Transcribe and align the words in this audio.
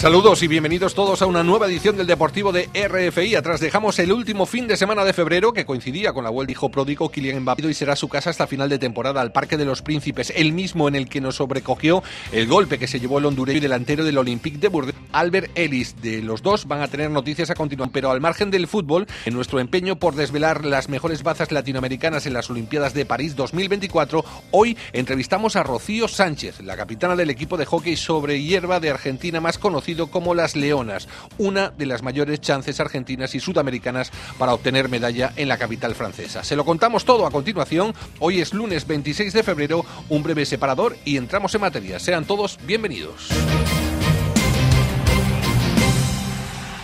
Saludos 0.00 0.42
y 0.42 0.48
bienvenidos 0.48 0.94
todos 0.94 1.20
a 1.20 1.26
una 1.26 1.42
nueva 1.42 1.66
edición 1.66 1.94
del 1.98 2.06
Deportivo 2.06 2.52
de 2.52 2.70
RFI. 2.72 3.34
Atrás 3.34 3.60
dejamos 3.60 3.98
el 3.98 4.12
último 4.12 4.46
fin 4.46 4.66
de 4.66 4.78
semana 4.78 5.04
de 5.04 5.12
febrero 5.12 5.52
que 5.52 5.66
coincidía 5.66 6.14
con 6.14 6.24
la 6.24 6.30
vuelta 6.30 6.52
hijo 6.52 6.70
pródigo 6.70 7.10
Kylian 7.10 7.42
Mbappé 7.42 7.68
y 7.68 7.74
será 7.74 7.94
su 7.96 8.08
casa 8.08 8.30
hasta 8.30 8.46
final 8.46 8.70
de 8.70 8.78
temporada 8.78 9.20
al 9.20 9.30
Parque 9.30 9.58
de 9.58 9.66
los 9.66 9.82
Príncipes, 9.82 10.32
el 10.34 10.54
mismo 10.54 10.88
en 10.88 10.94
el 10.94 11.06
que 11.06 11.20
nos 11.20 11.36
sobrecogió 11.36 12.02
el 12.32 12.46
golpe 12.46 12.78
que 12.78 12.86
se 12.86 12.98
llevó 12.98 13.18
el 13.18 13.26
hondureño 13.26 13.58
y 13.58 13.60
delantero 13.60 14.02
del 14.02 14.16
Olympique 14.16 14.56
de 14.56 14.68
Burdeos, 14.68 14.96
Albert 15.12 15.50
Ellis. 15.54 16.00
De 16.00 16.22
los 16.22 16.40
dos 16.40 16.66
van 16.66 16.80
a 16.80 16.88
tener 16.88 17.10
noticias 17.10 17.50
a 17.50 17.54
continuación, 17.54 17.92
pero 17.92 18.10
al 18.10 18.22
margen 18.22 18.50
del 18.50 18.68
fútbol, 18.68 19.06
en 19.26 19.34
nuestro 19.34 19.60
empeño 19.60 19.96
por 19.96 20.14
desvelar 20.14 20.64
las 20.64 20.88
mejores 20.88 21.22
bazas 21.22 21.52
latinoamericanas 21.52 22.24
en 22.24 22.32
las 22.32 22.48
Olimpiadas 22.48 22.94
de 22.94 23.04
París 23.04 23.36
2024, 23.36 24.24
hoy 24.52 24.78
entrevistamos 24.94 25.56
a 25.56 25.62
Rocío 25.62 26.08
Sánchez, 26.08 26.60
la 26.60 26.78
capitana 26.78 27.16
del 27.16 27.28
equipo 27.28 27.58
de 27.58 27.66
hockey 27.66 27.96
sobre 27.96 28.42
hierba 28.42 28.80
de 28.80 28.88
Argentina 28.88 29.42
más 29.42 29.58
como 29.96 30.34
las 30.34 30.56
Leonas, 30.56 31.08
una 31.38 31.70
de 31.70 31.86
las 31.86 32.02
mayores 32.02 32.40
chances 32.40 32.80
argentinas 32.80 33.34
y 33.34 33.40
sudamericanas 33.40 34.10
para 34.38 34.54
obtener 34.54 34.88
medalla 34.88 35.32
en 35.36 35.48
la 35.48 35.58
capital 35.58 35.94
francesa. 35.94 36.44
Se 36.44 36.56
lo 36.56 36.64
contamos 36.64 37.04
todo 37.04 37.26
a 37.26 37.30
continuación. 37.30 37.94
Hoy 38.18 38.40
es 38.40 38.54
lunes 38.54 38.86
26 38.86 39.32
de 39.32 39.42
febrero, 39.42 39.84
un 40.08 40.22
breve 40.22 40.46
separador 40.46 40.96
y 41.04 41.16
entramos 41.16 41.54
en 41.54 41.60
materia. 41.60 41.98
Sean 41.98 42.24
todos 42.24 42.58
bienvenidos. 42.66 43.28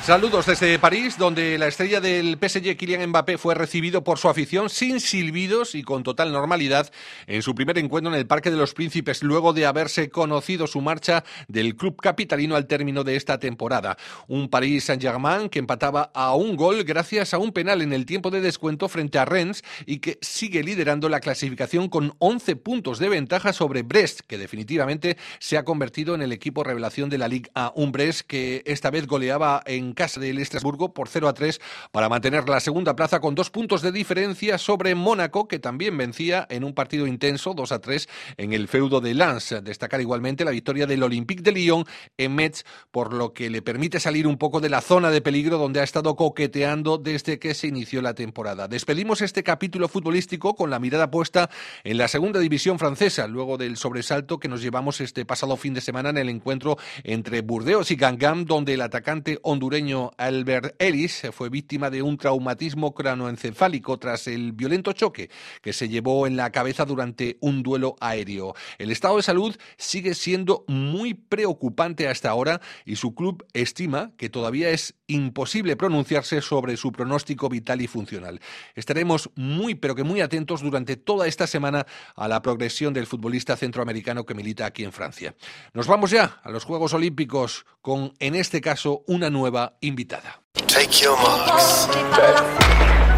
Saludos 0.06 0.46
desde 0.46 0.78
París, 0.78 1.18
donde 1.18 1.58
la 1.58 1.66
estrella 1.66 2.00
del 2.00 2.38
PSG 2.40 2.76
Kylian 2.76 3.08
Mbappé 3.08 3.38
fue 3.38 3.56
recibido 3.56 4.04
por 4.04 4.18
su 4.18 4.28
afición 4.28 4.70
sin 4.70 5.00
silbidos 5.00 5.74
y 5.74 5.82
con 5.82 6.04
total 6.04 6.30
normalidad 6.30 6.92
en 7.26 7.42
su 7.42 7.56
primer 7.56 7.76
encuentro 7.76 8.12
en 8.12 8.16
el 8.20 8.28
Parque 8.28 8.52
de 8.52 8.56
los 8.56 8.72
Príncipes, 8.72 9.24
luego 9.24 9.52
de 9.52 9.66
haberse 9.66 10.08
conocido 10.08 10.68
su 10.68 10.80
marcha 10.80 11.24
del 11.48 11.74
club 11.74 12.00
capitalino 12.00 12.54
al 12.54 12.68
término 12.68 13.02
de 13.02 13.16
esta 13.16 13.40
temporada. 13.40 13.96
Un 14.28 14.48
París 14.48 14.84
Saint-Germain 14.84 15.48
que 15.48 15.58
empataba 15.58 16.12
a 16.14 16.36
un 16.36 16.54
gol 16.54 16.84
gracias 16.84 17.34
a 17.34 17.38
un 17.38 17.50
penal 17.50 17.82
en 17.82 17.92
el 17.92 18.06
tiempo 18.06 18.30
de 18.30 18.40
descuento 18.40 18.88
frente 18.88 19.18
a 19.18 19.24
Rennes 19.24 19.64
y 19.86 19.98
que 19.98 20.20
sigue 20.22 20.62
liderando 20.62 21.08
la 21.08 21.18
clasificación 21.18 21.88
con 21.88 22.14
11 22.20 22.54
puntos 22.54 23.00
de 23.00 23.08
ventaja 23.08 23.52
sobre 23.52 23.82
Brest, 23.82 24.20
que 24.20 24.38
definitivamente 24.38 25.16
se 25.40 25.58
ha 25.58 25.64
convertido 25.64 26.14
en 26.14 26.22
el 26.22 26.30
equipo 26.30 26.62
revelación 26.62 27.10
de 27.10 27.18
la 27.18 27.26
Ligue 27.26 27.50
A. 27.56 27.72
Un 27.74 27.90
Brest 27.90 28.20
que 28.20 28.62
esta 28.66 28.92
vez 28.92 29.08
goleaba 29.08 29.64
en 29.66 29.95
casa 29.96 30.20
del 30.20 30.38
Estrasburgo 30.38 30.94
por 30.94 31.08
0 31.08 31.26
a 31.26 31.34
3 31.34 31.60
para 31.90 32.08
mantener 32.08 32.48
la 32.48 32.60
segunda 32.60 32.94
plaza 32.94 33.18
con 33.18 33.34
dos 33.34 33.50
puntos 33.50 33.82
de 33.82 33.90
diferencia 33.90 34.58
sobre 34.58 34.94
Mónaco, 34.94 35.48
que 35.48 35.58
también 35.58 35.96
vencía 35.96 36.46
en 36.48 36.62
un 36.62 36.72
partido 36.72 37.08
intenso 37.08 37.54
2 37.54 37.72
a 37.72 37.80
3 37.80 38.08
en 38.36 38.52
el 38.52 38.68
feudo 38.68 39.00
de 39.00 39.14
Lens. 39.14 39.56
Destacar 39.64 40.00
igualmente 40.00 40.44
la 40.44 40.52
victoria 40.52 40.86
del 40.86 41.02
Olympique 41.02 41.42
de 41.42 41.50
Lyon 41.50 41.84
en 42.16 42.34
Metz, 42.36 42.64
por 42.92 43.12
lo 43.12 43.32
que 43.32 43.50
le 43.50 43.62
permite 43.62 43.98
salir 43.98 44.28
un 44.28 44.38
poco 44.38 44.60
de 44.60 44.68
la 44.68 44.80
zona 44.80 45.10
de 45.10 45.20
peligro 45.20 45.58
donde 45.58 45.80
ha 45.80 45.84
estado 45.84 46.14
coqueteando 46.14 46.98
desde 46.98 47.38
que 47.38 47.54
se 47.54 47.66
inició 47.66 48.02
la 48.02 48.14
temporada. 48.14 48.68
Despedimos 48.68 49.22
este 49.22 49.42
capítulo 49.42 49.88
futbolístico 49.88 50.54
con 50.54 50.70
la 50.70 50.78
mirada 50.78 51.10
puesta 51.10 51.50
en 51.82 51.98
la 51.98 52.08
segunda 52.08 52.38
división 52.38 52.78
francesa, 52.78 53.26
luego 53.26 53.56
del 53.56 53.76
sobresalto 53.76 54.38
que 54.38 54.48
nos 54.48 54.60
llevamos 54.60 55.00
este 55.00 55.24
pasado 55.24 55.56
fin 55.56 55.74
de 55.74 55.80
semana 55.80 56.10
en 56.10 56.18
el 56.18 56.28
encuentro 56.28 56.76
entre 57.02 57.40
Burdeos 57.40 57.90
y 57.90 57.96
Gangam, 57.96 58.44
donde 58.44 58.74
el 58.74 58.82
atacante 58.82 59.38
hondureño 59.42 59.85
Albert 59.86 60.74
Ellis 60.80 61.22
fue 61.32 61.48
víctima 61.48 61.90
de 61.90 62.02
un 62.02 62.16
traumatismo 62.16 62.92
cranoencefálico 62.92 63.98
tras 63.98 64.26
el 64.26 64.52
violento 64.52 64.92
choque 64.92 65.30
que 65.62 65.72
se 65.72 65.88
llevó 65.88 66.26
en 66.26 66.36
la 66.36 66.50
cabeza 66.50 66.84
durante 66.84 67.36
un 67.40 67.62
duelo 67.62 67.94
aéreo. 68.00 68.54
El 68.78 68.90
estado 68.90 69.16
de 69.16 69.22
salud 69.22 69.56
sigue 69.76 70.14
siendo 70.14 70.64
muy 70.66 71.14
preocupante 71.14 72.08
hasta 72.08 72.30
ahora 72.30 72.60
y 72.84 72.96
su 72.96 73.14
club 73.14 73.46
estima 73.52 74.10
que 74.16 74.28
todavía 74.28 74.70
es 74.70 74.94
imposible 75.06 75.76
pronunciarse 75.76 76.40
sobre 76.40 76.76
su 76.76 76.90
pronóstico 76.90 77.48
vital 77.48 77.80
y 77.80 77.86
funcional. 77.86 78.40
Estaremos 78.74 79.30
muy 79.36 79.76
pero 79.76 79.94
que 79.94 80.02
muy 80.02 80.20
atentos 80.20 80.62
durante 80.62 80.96
toda 80.96 81.28
esta 81.28 81.46
semana 81.46 81.86
a 82.16 82.26
la 82.26 82.42
progresión 82.42 82.92
del 82.92 83.06
futbolista 83.06 83.56
centroamericano 83.56 84.26
que 84.26 84.34
milita 84.34 84.66
aquí 84.66 84.82
en 84.82 84.92
Francia. 84.92 85.34
Nos 85.74 85.86
vamos 85.86 86.10
ya 86.10 86.40
a 86.42 86.50
los 86.50 86.64
Juegos 86.64 86.92
Olímpicos 86.92 87.66
con, 87.86 88.14
en 88.18 88.34
este 88.34 88.60
caso, 88.60 89.04
una 89.06 89.30
nueva 89.30 89.75
invitada. 89.80 90.42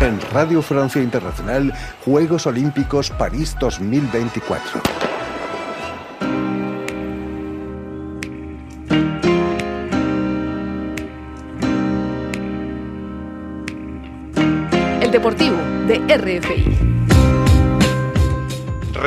En 0.00 0.20
Radio 0.32 0.62
Francia 0.62 1.02
Internacional, 1.02 1.72
Juegos 2.04 2.46
Olímpicos 2.46 3.10
París 3.10 3.56
2024. 3.60 4.80
El 15.00 15.10
Deportivo 15.10 15.56
de 15.86 15.98
RFI. 16.16 16.87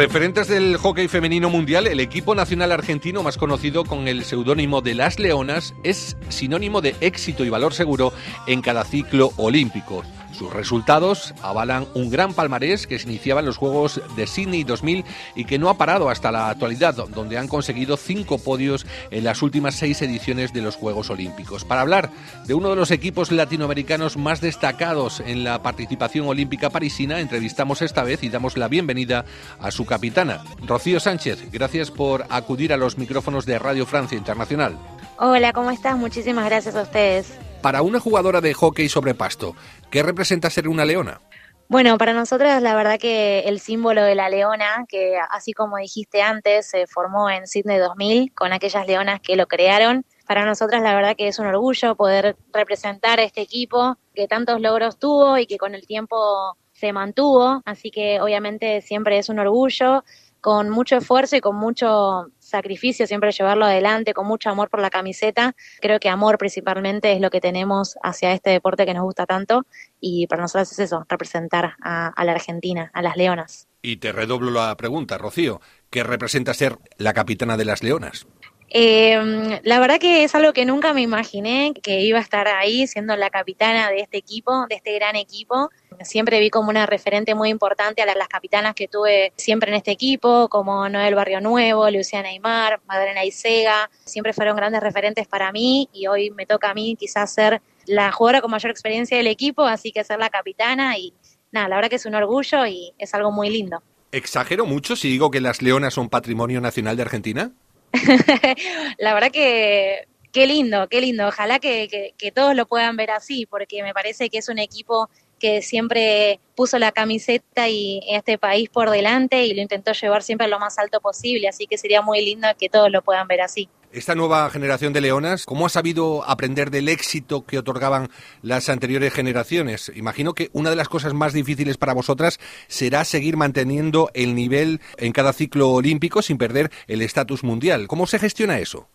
Referentes 0.01 0.47
del 0.47 0.77
hockey 0.77 1.07
femenino 1.07 1.51
mundial, 1.51 1.85
el 1.85 1.99
equipo 1.99 2.33
nacional 2.33 2.71
argentino 2.71 3.21
más 3.21 3.37
conocido 3.37 3.83
con 3.83 4.07
el 4.07 4.23
seudónimo 4.23 4.81
de 4.81 4.95
Las 4.95 5.19
Leonas 5.19 5.75
es 5.83 6.17
sinónimo 6.29 6.81
de 6.81 6.95
éxito 7.01 7.45
y 7.45 7.49
valor 7.49 7.75
seguro 7.75 8.11
en 8.47 8.63
cada 8.63 8.83
ciclo 8.83 9.31
olímpico. 9.37 10.01
Sus 10.41 10.53
resultados 10.53 11.35
avalan 11.43 11.85
un 11.93 12.09
gran 12.09 12.33
palmarés 12.33 12.87
que 12.87 12.97
se 12.97 13.07
iniciaba 13.07 13.41
en 13.41 13.45
los 13.45 13.57
Juegos 13.57 14.01
de 14.15 14.25
Sydney 14.25 14.63
2000 14.63 15.05
y 15.35 15.45
que 15.45 15.59
no 15.59 15.69
ha 15.69 15.77
parado 15.77 16.09
hasta 16.09 16.31
la 16.31 16.49
actualidad, 16.49 16.95
donde 16.95 17.37
han 17.37 17.47
conseguido 17.47 17.95
cinco 17.95 18.39
podios 18.39 18.87
en 19.11 19.23
las 19.23 19.43
últimas 19.43 19.75
seis 19.75 20.01
ediciones 20.01 20.51
de 20.51 20.63
los 20.63 20.77
Juegos 20.77 21.11
Olímpicos. 21.11 21.63
Para 21.63 21.81
hablar 21.81 22.09
de 22.47 22.55
uno 22.55 22.71
de 22.71 22.75
los 22.75 22.89
equipos 22.89 23.31
latinoamericanos 23.31 24.17
más 24.17 24.41
destacados 24.41 25.19
en 25.19 25.43
la 25.43 25.61
participación 25.61 26.25
olímpica 26.25 26.71
parisina, 26.71 27.19
entrevistamos 27.19 27.83
esta 27.83 28.01
vez 28.01 28.23
y 28.23 28.29
damos 28.29 28.57
la 28.57 28.67
bienvenida 28.67 29.25
a 29.59 29.69
su 29.69 29.85
capitana, 29.85 30.43
Rocío 30.65 30.99
Sánchez. 30.99 31.51
Gracias 31.51 31.91
por 31.91 32.25
acudir 32.31 32.73
a 32.73 32.77
los 32.77 32.97
micrófonos 32.97 33.45
de 33.45 33.59
Radio 33.59 33.85
Francia 33.85 34.17
Internacional. 34.17 34.75
Hola, 35.19 35.53
¿cómo 35.53 35.69
estás? 35.69 35.95
Muchísimas 35.97 36.45
gracias 36.45 36.75
a 36.75 36.81
ustedes. 36.81 37.31
Para 37.61 37.83
una 37.83 37.99
jugadora 37.99 38.41
de 38.41 38.55
hockey 38.55 38.89
sobre 38.89 39.13
pasto, 39.13 39.55
¿qué 39.91 40.01
representa 40.01 40.49
ser 40.49 40.67
una 40.67 40.85
leona? 40.85 41.21
Bueno, 41.67 41.97
para 41.97 42.13
nosotras 42.13 42.61
la 42.61 42.75
verdad 42.75 42.99
que 42.99 43.39
el 43.41 43.59
símbolo 43.59 44.03
de 44.03 44.15
la 44.15 44.29
leona, 44.29 44.85
que 44.89 45.17
así 45.29 45.53
como 45.53 45.77
dijiste 45.77 46.21
antes, 46.21 46.67
se 46.69 46.85
formó 46.87 47.29
en 47.29 47.47
Sydney 47.47 47.77
2000 47.77 48.33
con 48.33 48.51
aquellas 48.51 48.85
leonas 48.87 49.21
que 49.21 49.35
lo 49.35 49.47
crearon, 49.47 50.05
para 50.27 50.45
nosotras 50.45 50.81
la 50.81 50.93
verdad 50.93 51.15
que 51.17 51.27
es 51.27 51.39
un 51.39 51.45
orgullo 51.45 51.95
poder 51.95 52.35
representar 52.51 53.19
a 53.19 53.23
este 53.23 53.41
equipo 53.41 53.97
que 54.13 54.27
tantos 54.27 54.59
logros 54.59 54.97
tuvo 54.99 55.37
y 55.37 55.45
que 55.45 55.57
con 55.57 55.75
el 55.75 55.85
tiempo 55.85 56.57
se 56.73 56.91
mantuvo, 56.91 57.61
así 57.65 57.91
que 57.91 58.19
obviamente 58.19 58.81
siempre 58.81 59.17
es 59.17 59.29
un 59.29 59.39
orgullo, 59.39 60.03
con 60.41 60.69
mucho 60.69 60.97
esfuerzo 60.97 61.35
y 61.35 61.41
con 61.41 61.55
mucho 61.55 62.27
sacrificio, 62.51 63.07
siempre 63.07 63.31
llevarlo 63.31 63.65
adelante, 63.65 64.13
con 64.13 64.27
mucho 64.27 64.49
amor 64.49 64.69
por 64.69 64.81
la 64.81 64.89
camiseta. 64.89 65.55
Creo 65.81 65.99
que 65.99 66.09
amor 66.09 66.37
principalmente 66.37 67.11
es 67.13 67.21
lo 67.21 67.29
que 67.29 67.41
tenemos 67.41 67.97
hacia 68.03 68.33
este 68.33 68.51
deporte 68.51 68.85
que 68.85 68.93
nos 68.93 69.03
gusta 69.03 69.25
tanto 69.25 69.65
y 69.99 70.27
para 70.27 70.43
nosotros 70.43 70.71
es 70.71 70.79
eso, 70.79 71.05
representar 71.09 71.75
a, 71.81 72.23
la 72.23 72.31
Argentina, 72.31 72.91
a 72.93 73.01
las 73.01 73.17
Leonas. 73.17 73.67
Y 73.81 73.97
te 73.97 74.11
redoblo 74.11 74.51
la 74.51 74.75
pregunta, 74.77 75.17
Rocío, 75.17 75.59
¿qué 75.89 76.03
representa 76.03 76.53
ser 76.53 76.77
la 76.97 77.13
capitana 77.13 77.57
de 77.57 77.65
las 77.65 77.81
Leonas? 77.83 78.27
Eh, 78.73 79.59
la 79.63 79.79
verdad 79.81 79.99
que 79.99 80.23
es 80.23 80.33
algo 80.33 80.53
que 80.53 80.65
nunca 80.65 80.93
me 80.93 81.01
imaginé 81.01 81.73
que 81.83 81.99
iba 82.01 82.19
a 82.19 82.21
estar 82.21 82.47
ahí 82.47 82.87
siendo 82.87 83.17
la 83.17 83.29
capitana 83.29 83.89
de 83.89 83.99
este 83.99 84.17
equipo, 84.17 84.65
de 84.69 84.75
este 84.75 84.93
gran 84.93 85.17
equipo. 85.17 85.69
Siempre 86.03 86.39
vi 86.39 86.49
como 86.49 86.69
una 86.69 86.85
referente 86.85 87.35
muy 87.35 87.49
importante 87.49 88.01
a 88.01 88.05
las 88.05 88.29
capitanas 88.29 88.73
que 88.73 88.87
tuve 88.87 89.33
siempre 89.35 89.71
en 89.71 89.75
este 89.75 89.91
equipo, 89.91 90.47
como 90.47 90.87
Noel 90.87 91.15
Barrio 91.15 91.41
Nuevo, 91.41 91.89
Luciana 91.91 92.29
Aymar, 92.29 92.79
Madalena 92.87 93.25
Isega. 93.25 93.89
Siempre 94.05 94.31
fueron 94.31 94.55
grandes 94.55 94.81
referentes 94.81 95.27
para 95.27 95.51
mí 95.51 95.89
y 95.91 96.07
hoy 96.07 96.31
me 96.31 96.45
toca 96.45 96.69
a 96.69 96.73
mí 96.73 96.95
quizás 96.97 97.33
ser 97.33 97.61
la 97.87 98.13
jugadora 98.13 98.39
con 98.39 98.51
mayor 98.51 98.71
experiencia 98.71 99.17
del 99.17 99.27
equipo, 99.27 99.65
así 99.65 99.91
que 99.91 100.05
ser 100.05 100.17
la 100.17 100.29
capitana 100.29 100.97
y 100.97 101.13
nada, 101.51 101.67
la 101.67 101.75
verdad 101.75 101.89
que 101.89 101.97
es 101.97 102.05
un 102.05 102.15
orgullo 102.15 102.65
y 102.65 102.93
es 102.97 103.13
algo 103.13 103.33
muy 103.33 103.49
lindo. 103.49 103.83
¿Exagero 104.13 104.65
mucho 104.65 104.95
si 104.95 105.09
digo 105.09 105.29
que 105.29 105.41
las 105.41 105.61
leonas 105.61 105.93
son 105.93 106.07
patrimonio 106.07 106.61
nacional 106.61 106.95
de 106.95 107.03
Argentina? 107.03 107.51
la 108.97 109.13
verdad 109.13 109.31
que 109.31 110.07
qué 110.31 110.47
lindo, 110.47 110.87
qué 110.87 111.01
lindo. 111.01 111.27
Ojalá 111.27 111.59
que, 111.59 112.13
que, 112.17 112.31
todos 112.31 112.55
lo 112.55 112.65
puedan 112.65 112.95
ver 112.95 113.11
así, 113.11 113.45
porque 113.45 113.83
me 113.83 113.93
parece 113.93 114.29
que 114.29 114.37
es 114.37 114.49
un 114.49 114.59
equipo 114.59 115.09
que 115.39 115.61
siempre 115.61 116.39
puso 116.55 116.77
la 116.77 116.91
camiseta 116.91 117.67
y 117.67 118.01
este 118.09 118.37
país 118.37 118.69
por 118.69 118.91
delante 118.91 119.43
y 119.45 119.53
lo 119.53 119.61
intentó 119.61 119.91
llevar 119.91 120.21
siempre 120.21 120.47
lo 120.47 120.59
más 120.59 120.77
alto 120.77 121.01
posible, 121.01 121.47
así 121.47 121.65
que 121.65 121.77
sería 121.77 122.01
muy 122.01 122.23
lindo 122.23 122.47
que 122.59 122.69
todos 122.69 122.91
lo 122.91 123.01
puedan 123.01 123.27
ver 123.27 123.41
así. 123.41 123.67
Esta 123.93 124.15
nueva 124.15 124.49
generación 124.49 124.93
de 124.93 125.01
leonas, 125.01 125.45
¿cómo 125.45 125.65
ha 125.65 125.69
sabido 125.69 126.23
aprender 126.23 126.71
del 126.71 126.87
éxito 126.87 127.45
que 127.45 127.57
otorgaban 127.57 128.09
las 128.41 128.69
anteriores 128.69 129.11
generaciones? 129.11 129.91
Imagino 129.93 130.33
que 130.33 130.49
una 130.53 130.69
de 130.69 130.77
las 130.77 130.87
cosas 130.87 131.13
más 131.13 131.33
difíciles 131.33 131.75
para 131.75 131.91
vosotras 131.91 132.39
será 132.69 133.03
seguir 133.03 133.35
manteniendo 133.35 134.09
el 134.13 134.33
nivel 134.33 134.79
en 134.95 135.11
cada 135.11 135.33
ciclo 135.33 135.71
olímpico 135.71 136.21
sin 136.21 136.37
perder 136.37 136.71
el 136.87 137.01
estatus 137.01 137.43
mundial. 137.43 137.87
¿Cómo 137.87 138.07
se 138.07 138.17
gestiona 138.17 138.59
eso? 138.59 138.87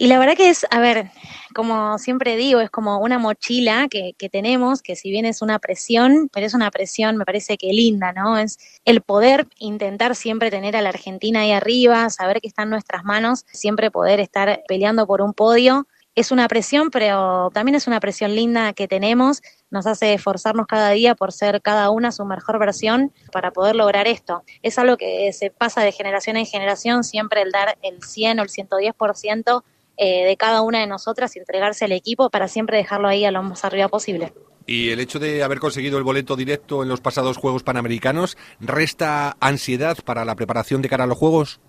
Y 0.00 0.06
la 0.06 0.18
verdad 0.18 0.34
que 0.34 0.48
es, 0.48 0.66
a 0.70 0.80
ver, 0.80 1.10
como 1.54 1.98
siempre 1.98 2.34
digo, 2.34 2.60
es 2.60 2.70
como 2.70 3.00
una 3.00 3.18
mochila 3.18 3.86
que, 3.90 4.14
que, 4.16 4.30
tenemos, 4.30 4.80
que 4.80 4.96
si 4.96 5.10
bien 5.10 5.26
es 5.26 5.42
una 5.42 5.58
presión, 5.58 6.30
pero 6.32 6.46
es 6.46 6.54
una 6.54 6.70
presión, 6.70 7.18
me 7.18 7.26
parece 7.26 7.58
que 7.58 7.66
linda, 7.74 8.10
¿no? 8.14 8.38
Es 8.38 8.56
el 8.86 9.02
poder 9.02 9.46
intentar 9.58 10.16
siempre 10.16 10.50
tener 10.50 10.74
a 10.74 10.80
la 10.80 10.88
Argentina 10.88 11.40
ahí 11.40 11.52
arriba, 11.52 12.08
saber 12.08 12.40
que 12.40 12.48
está 12.48 12.62
en 12.62 12.70
nuestras 12.70 13.04
manos, 13.04 13.44
siempre 13.52 13.90
poder 13.90 14.20
estar 14.20 14.62
peleando 14.66 15.06
por 15.06 15.20
un 15.20 15.34
podio. 15.34 15.86
Es 16.14 16.32
una 16.32 16.48
presión, 16.48 16.88
pero 16.90 17.50
también 17.52 17.74
es 17.74 17.86
una 17.86 18.00
presión 18.00 18.34
linda 18.34 18.72
que 18.72 18.88
tenemos, 18.88 19.42
nos 19.70 19.86
hace 19.86 20.14
esforzarnos 20.14 20.66
cada 20.66 20.88
día 20.92 21.14
por 21.14 21.30
ser 21.30 21.60
cada 21.60 21.90
una 21.90 22.10
su 22.10 22.24
mejor 22.24 22.58
versión 22.58 23.12
para 23.32 23.50
poder 23.50 23.76
lograr 23.76 24.08
esto. 24.08 24.44
Es 24.62 24.78
algo 24.78 24.96
que 24.96 25.30
se 25.34 25.50
pasa 25.50 25.82
de 25.82 25.92
generación 25.92 26.38
en 26.38 26.46
generación, 26.46 27.04
siempre 27.04 27.42
el 27.42 27.52
dar 27.52 27.76
el 27.82 28.02
100 28.02 28.40
o 28.40 28.42
el 28.42 28.48
110% 28.48 29.62
eh, 29.96 30.24
de 30.24 30.36
cada 30.36 30.62
una 30.62 30.80
de 30.80 30.86
nosotras 30.86 31.34
y 31.36 31.38
entregarse 31.38 31.84
al 31.84 31.92
equipo 31.92 32.30
para 32.30 32.48
siempre 32.48 32.76
dejarlo 32.76 33.08
ahí 33.08 33.24
a 33.24 33.30
lo 33.30 33.42
más 33.42 33.64
arriba 33.64 33.88
posible. 33.88 34.32
¿Y 34.66 34.90
el 34.90 35.00
hecho 35.00 35.18
de 35.18 35.42
haber 35.42 35.58
conseguido 35.58 35.98
el 35.98 36.04
boleto 36.04 36.36
directo 36.36 36.82
en 36.82 36.88
los 36.88 37.00
pasados 37.00 37.36
Juegos 37.36 37.62
Panamericanos 37.62 38.36
resta 38.60 39.36
ansiedad 39.40 39.98
para 40.04 40.24
la 40.24 40.36
preparación 40.36 40.82
de 40.82 40.88
cara 40.88 41.04
a 41.04 41.06
los 41.06 41.18
Juegos? 41.18 41.60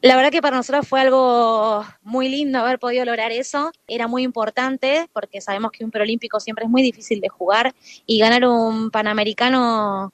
La 0.00 0.16
verdad 0.16 0.30
que 0.30 0.42
para 0.42 0.56
nosotros 0.56 0.86
fue 0.86 1.00
algo 1.00 1.84
muy 2.02 2.28
lindo 2.28 2.58
haber 2.58 2.78
podido 2.78 3.04
lograr 3.04 3.32
eso. 3.32 3.72
Era 3.86 4.08
muy 4.08 4.22
importante 4.22 5.08
porque 5.12 5.40
sabemos 5.40 5.70
que 5.70 5.84
un 5.84 5.90
preolímpico 5.90 6.40
siempre 6.40 6.64
es 6.64 6.70
muy 6.70 6.82
difícil 6.82 7.20
de 7.20 7.28
jugar 7.28 7.74
y 8.04 8.18
ganar 8.18 8.44
un 8.46 8.90
panamericano 8.90 10.12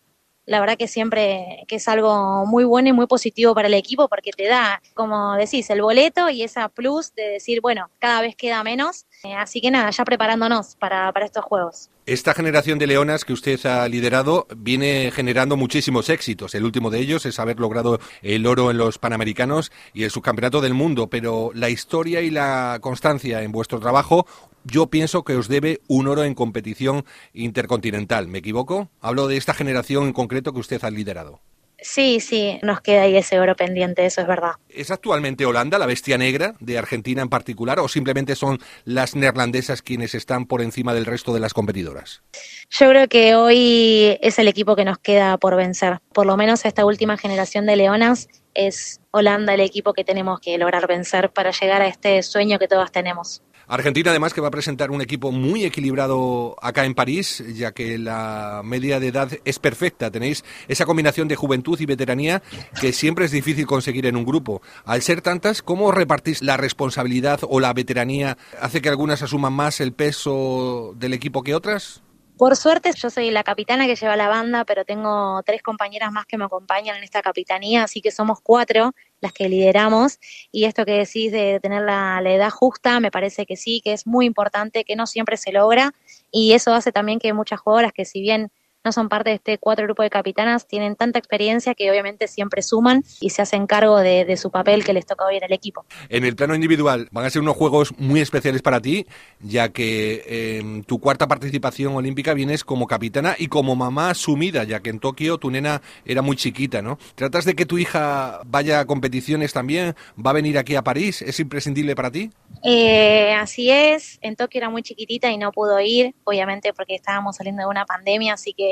la 0.50 0.58
verdad 0.58 0.76
que 0.76 0.88
siempre 0.88 1.64
que 1.68 1.76
es 1.76 1.86
algo 1.86 2.44
muy 2.44 2.64
bueno 2.64 2.88
y 2.88 2.92
muy 2.92 3.06
positivo 3.06 3.54
para 3.54 3.68
el 3.68 3.74
equipo 3.74 4.08
porque 4.08 4.32
te 4.32 4.48
da, 4.48 4.82
como 4.94 5.36
decís, 5.36 5.70
el 5.70 5.80
boleto 5.80 6.28
y 6.28 6.42
esa 6.42 6.68
plus 6.68 7.14
de 7.14 7.22
decir, 7.22 7.60
bueno, 7.60 7.88
cada 8.00 8.20
vez 8.20 8.34
queda 8.34 8.64
menos. 8.64 9.06
Eh, 9.22 9.32
así 9.32 9.60
que 9.60 9.70
nada, 9.70 9.90
ya 9.90 10.04
preparándonos 10.04 10.74
para, 10.74 11.12
para 11.12 11.24
estos 11.24 11.44
juegos. 11.44 11.88
Esta 12.04 12.34
generación 12.34 12.80
de 12.80 12.88
leonas 12.88 13.24
que 13.24 13.32
usted 13.32 13.64
ha 13.64 13.86
liderado 13.86 14.48
viene 14.56 15.12
generando 15.14 15.56
muchísimos 15.56 16.08
éxitos. 16.08 16.56
El 16.56 16.64
último 16.64 16.90
de 16.90 16.98
ellos 16.98 17.26
es 17.26 17.38
haber 17.38 17.60
logrado 17.60 18.00
el 18.20 18.44
oro 18.44 18.72
en 18.72 18.78
los 18.78 18.98
Panamericanos 18.98 19.70
y 19.94 20.02
el 20.02 20.10
subcampeonato 20.10 20.60
del 20.60 20.74
mundo, 20.74 21.06
pero 21.06 21.52
la 21.54 21.70
historia 21.70 22.22
y 22.22 22.30
la 22.30 22.78
constancia 22.80 23.42
en 23.42 23.52
vuestro 23.52 23.78
trabajo 23.78 24.26
yo 24.64 24.88
pienso 24.88 25.24
que 25.24 25.36
os 25.36 25.48
debe 25.48 25.80
un 25.88 26.08
oro 26.08 26.24
en 26.24 26.34
competición 26.34 27.04
intercontinental. 27.32 28.28
¿Me 28.28 28.38
equivoco? 28.38 28.90
Hablo 29.00 29.28
de 29.28 29.36
esta 29.36 29.54
generación 29.54 30.04
en 30.04 30.12
concreto 30.12 30.52
que 30.52 30.60
usted 30.60 30.82
ha 30.84 30.90
liderado. 30.90 31.40
Sí, 31.82 32.20
sí, 32.20 32.58
nos 32.62 32.82
queda 32.82 33.02
ahí 33.02 33.16
ese 33.16 33.40
oro 33.40 33.56
pendiente, 33.56 34.04
eso 34.04 34.20
es 34.20 34.26
verdad. 34.26 34.52
¿Es 34.68 34.90
actualmente 34.90 35.46
Holanda 35.46 35.78
la 35.78 35.86
bestia 35.86 36.18
negra 36.18 36.54
de 36.60 36.76
Argentina 36.76 37.22
en 37.22 37.30
particular 37.30 37.78
o 37.78 37.88
simplemente 37.88 38.36
son 38.36 38.58
las 38.84 39.16
neerlandesas 39.16 39.80
quienes 39.80 40.14
están 40.14 40.44
por 40.44 40.60
encima 40.60 40.92
del 40.92 41.06
resto 41.06 41.32
de 41.32 41.40
las 41.40 41.54
competidoras? 41.54 42.22
Yo 42.68 42.90
creo 42.90 43.08
que 43.08 43.34
hoy 43.34 44.18
es 44.20 44.38
el 44.38 44.48
equipo 44.48 44.76
que 44.76 44.84
nos 44.84 44.98
queda 44.98 45.38
por 45.38 45.56
vencer. 45.56 46.00
Por 46.12 46.26
lo 46.26 46.36
menos 46.36 46.66
esta 46.66 46.84
última 46.84 47.16
generación 47.16 47.64
de 47.64 47.76
leonas 47.76 48.28
es 48.52 49.00
Holanda 49.10 49.54
el 49.54 49.60
equipo 49.60 49.94
que 49.94 50.04
tenemos 50.04 50.38
que 50.40 50.58
lograr 50.58 50.86
vencer 50.86 51.30
para 51.30 51.50
llegar 51.50 51.80
a 51.80 51.86
este 51.86 52.22
sueño 52.22 52.58
que 52.58 52.68
todas 52.68 52.92
tenemos. 52.92 53.42
Argentina 53.70 54.10
además 54.10 54.34
que 54.34 54.40
va 54.40 54.48
a 54.48 54.50
presentar 54.50 54.90
un 54.90 55.00
equipo 55.00 55.30
muy 55.30 55.64
equilibrado 55.64 56.56
acá 56.60 56.84
en 56.84 56.94
París, 56.94 57.42
ya 57.54 57.70
que 57.70 57.98
la 57.98 58.62
media 58.64 58.98
de 58.98 59.08
edad 59.08 59.30
es 59.44 59.60
perfecta. 59.60 60.10
Tenéis 60.10 60.44
esa 60.66 60.86
combinación 60.86 61.28
de 61.28 61.36
juventud 61.36 61.78
y 61.80 61.86
veteranía 61.86 62.42
que 62.80 62.92
siempre 62.92 63.26
es 63.26 63.30
difícil 63.30 63.66
conseguir 63.66 64.06
en 64.06 64.16
un 64.16 64.24
grupo. 64.24 64.60
Al 64.84 65.02
ser 65.02 65.22
tantas, 65.22 65.62
¿cómo 65.62 65.92
repartís 65.92 66.42
la 66.42 66.56
responsabilidad 66.56 67.40
o 67.48 67.60
la 67.60 67.72
veteranía? 67.72 68.36
¿Hace 68.60 68.82
que 68.82 68.88
algunas 68.88 69.22
asuman 69.22 69.52
más 69.52 69.80
el 69.80 69.92
peso 69.92 70.92
del 70.96 71.14
equipo 71.14 71.44
que 71.44 71.54
otras? 71.54 72.02
Por 72.40 72.56
suerte, 72.56 72.90
yo 72.96 73.10
soy 73.10 73.30
la 73.30 73.44
capitana 73.44 73.86
que 73.86 73.96
lleva 73.96 74.16
la 74.16 74.26
banda, 74.26 74.64
pero 74.64 74.86
tengo 74.86 75.42
tres 75.44 75.62
compañeras 75.62 76.10
más 76.10 76.24
que 76.24 76.38
me 76.38 76.46
acompañan 76.46 76.96
en 76.96 77.04
esta 77.04 77.20
capitanía, 77.20 77.82
así 77.82 78.00
que 78.00 78.10
somos 78.10 78.40
cuatro 78.40 78.94
las 79.20 79.34
que 79.34 79.46
lideramos. 79.50 80.18
Y 80.50 80.64
esto 80.64 80.86
que 80.86 80.92
decís 80.92 81.32
de 81.32 81.60
tener 81.60 81.82
la, 81.82 82.22
edad 82.24 82.48
justa, 82.48 82.98
me 82.98 83.10
parece 83.10 83.44
que 83.44 83.58
sí, 83.58 83.82
que 83.84 83.92
es 83.92 84.06
muy 84.06 84.24
importante, 84.24 84.84
que 84.84 84.96
no 84.96 85.06
siempre 85.06 85.36
se 85.36 85.52
logra. 85.52 85.92
Y 86.32 86.54
eso 86.54 86.72
hace 86.72 86.92
también 86.92 87.18
que 87.18 87.34
muchas 87.34 87.60
jugadoras 87.60 87.92
que 87.92 88.06
si 88.06 88.22
bien 88.22 88.50
no 88.84 88.92
son 88.92 89.08
parte 89.08 89.30
de 89.30 89.36
este 89.36 89.58
cuatro 89.58 89.84
grupo 89.84 90.02
de 90.02 90.10
capitanas, 90.10 90.66
tienen 90.66 90.96
tanta 90.96 91.18
experiencia 91.18 91.74
que 91.74 91.90
obviamente 91.90 92.28
siempre 92.28 92.62
suman 92.62 93.04
y 93.20 93.30
se 93.30 93.42
hacen 93.42 93.66
cargo 93.66 93.98
de, 93.98 94.36
su 94.36 94.50
papel 94.50 94.84
que 94.84 94.92
les 94.92 95.04
toca 95.04 95.26
hoy 95.26 95.36
en 95.36 95.44
el 95.44 95.52
equipo. 95.52 95.84
En 96.08 96.24
el 96.24 96.36
plano 96.36 96.54
individual 96.54 97.08
van 97.10 97.26
a 97.26 97.30
ser 97.30 97.42
unos 97.42 97.56
juegos 97.56 97.92
muy 97.98 98.20
especiales 98.20 98.62
para 98.62 98.80
ti, 98.80 99.06
ya 99.40 99.70
que 99.70 100.58
en 100.58 100.84
tu 100.84 100.98
cuarta 100.98 101.28
participación 101.28 101.94
olímpica 101.94 102.32
vienes 102.32 102.64
como 102.64 102.86
capitana 102.86 103.34
y 103.38 103.48
como 103.48 103.76
mamá 103.76 104.14
sumida, 104.14 104.64
ya 104.64 104.80
que 104.80 104.90
en 104.90 105.00
Tokio 105.00 105.36
tu 105.38 105.50
nena 105.50 105.82
era 106.06 106.22
muy 106.22 106.36
chiquita, 106.36 106.80
¿no? 106.80 106.98
¿Tratas 107.16 107.44
de 107.44 107.54
que 107.54 107.66
tu 107.66 107.76
hija 107.76 108.40
vaya 108.46 108.80
a 108.80 108.86
competiciones 108.86 109.52
también? 109.52 109.94
¿Va 110.16 110.30
a 110.30 110.34
venir 110.34 110.56
aquí 110.56 110.76
a 110.76 110.82
París? 110.82 111.20
¿Es 111.22 111.40
imprescindible 111.40 111.94
para 111.94 112.10
ti? 112.10 112.30
Eh, 112.62 113.34
así 113.34 113.70
es, 113.70 114.18
en 114.22 114.36
Tokio 114.36 114.58
era 114.58 114.70
muy 114.70 114.82
chiquitita 114.82 115.30
y 115.30 115.38
no 115.38 115.52
pudo 115.52 115.80
ir, 115.80 116.14
obviamente 116.24 116.72
porque 116.72 116.94
estábamos 116.94 117.36
saliendo 117.36 117.62
de 117.62 117.68
una 117.68 117.84
pandemia, 117.84 118.34
así 118.34 118.52
que 118.52 118.69